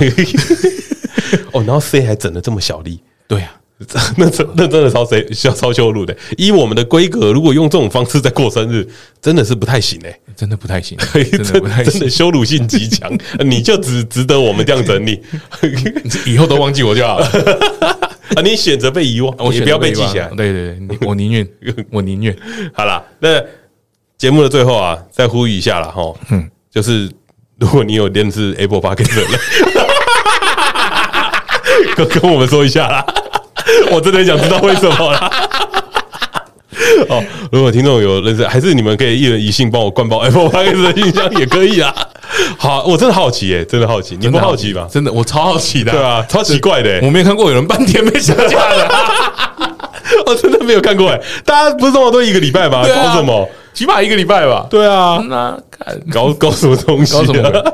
[1.53, 2.99] 哦，然后 C 还整的这么小力？
[3.27, 3.51] 对呀。
[4.17, 6.15] 那真那真的超谁需要超羞辱的？
[6.35, 8.87] 以我们的规格，如果用这种方式在过生日，
[9.21, 13.11] 真的是不太行哎，真的不太行， 真的不太行，真的羞辱性极强。
[13.45, 15.21] 你就只值得我们这样整理，
[16.25, 17.27] 以后都忘记我就好了。
[18.35, 20.27] 啊，你选择被遗忘，我也不要被记起来。
[20.35, 21.47] 对对对，我宁愿
[21.91, 22.35] 我宁愿。
[22.73, 23.39] 好了，那
[24.17, 26.01] 节目的最后啊，再呼吁一下了哈，
[26.31, 27.07] 嗯，就是
[27.59, 29.39] 如果你有电视 Apple Podcast 的，
[31.95, 33.05] 跟跟我们说一下啦。
[33.91, 35.31] 我真的想知道为什么啦！
[37.09, 41.93] 哦，如果听众有认识，还是你们可以一人一信帮我灌爆 Apple Podcast 的信箱也可以啊。
[42.57, 44.87] 好，我真的好奇耶，真的好奇，你不好奇吧？
[44.91, 48.91] 真的，我超好奇的，对啊，超奇怪的，我没有看过有人半天没下架的。
[50.25, 52.83] 我 真的没有看过哎，大家不是这么多一个礼拜吗？
[52.87, 53.49] 搞什么？
[53.73, 54.65] 起码一个礼拜吧。
[54.69, 57.13] 对啊，那看搞搞什么东西？
[57.13, 57.73] 搞什么？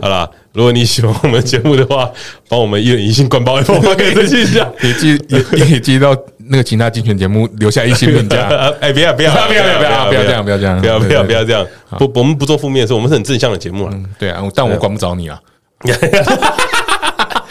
[0.00, 2.10] 好啦，如果你喜欢我们节目的话，
[2.48, 6.16] 帮我们一人一星灌爆一波，可以支持一下， 也记也也记到
[6.48, 8.48] 那个其他竞选节目留下一星评价。
[8.80, 11.66] 哎，不要不要 不要不要不要不要这样不要这样不要不要不要这样。
[11.98, 13.94] 不，我们不做负面的事，我们是很正向的节目了。
[14.18, 15.38] 对啊，但我管不着你啊。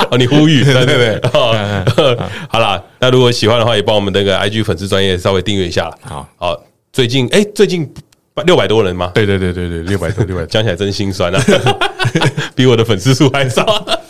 [0.10, 1.22] 哦，你呼吁对对对。
[2.50, 5.89] 好啦，那如果喜欢的话，也帮我们那个 IG 粉丝专业稍微订阅一下。
[6.02, 6.60] 好好，
[6.91, 7.89] 最近哎，最近。
[8.44, 9.12] 六百多人吗？
[9.14, 11.42] 对对对对对，六百多六百， 讲起来真心酸啊，
[12.56, 13.66] 比我的粉丝数还少。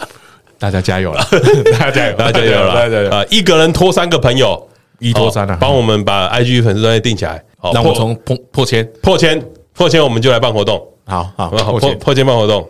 [0.60, 1.24] 大家加油了，
[1.72, 3.24] 大家加油，大家加油了，大家加油啊！
[3.30, 4.68] 一个人拖三个朋友，
[4.98, 5.56] 一拖三啊！
[5.62, 9.40] 帮我们把 IG 粉丝专业定起来，好，让我从破破千破千
[9.76, 10.84] 破千，我们就来办活动。
[11.06, 12.68] 好好，破破千办活动。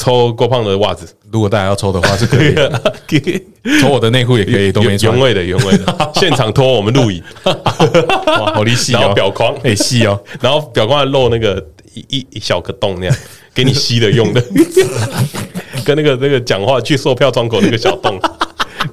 [0.00, 2.94] 抽郭胖的袜子，如果大家要抽的话是可以的，
[3.82, 8.98] 抽我的内裤也可以，都没原味的原味的， 现场脱我们录影，哇，好厉害哦！
[8.98, 9.54] 然后表框。
[9.60, 13.14] 很细哦，然后表框还露那个一一小个洞那样，
[13.54, 14.42] 给你吸的用的，
[15.84, 18.18] 跟那个那个讲话去售票窗口那个小洞，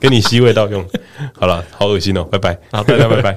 [0.01, 0.86] 给你吸味道用。
[1.39, 3.36] 好了，好恶心哦，拜拜，好，大家拜拜。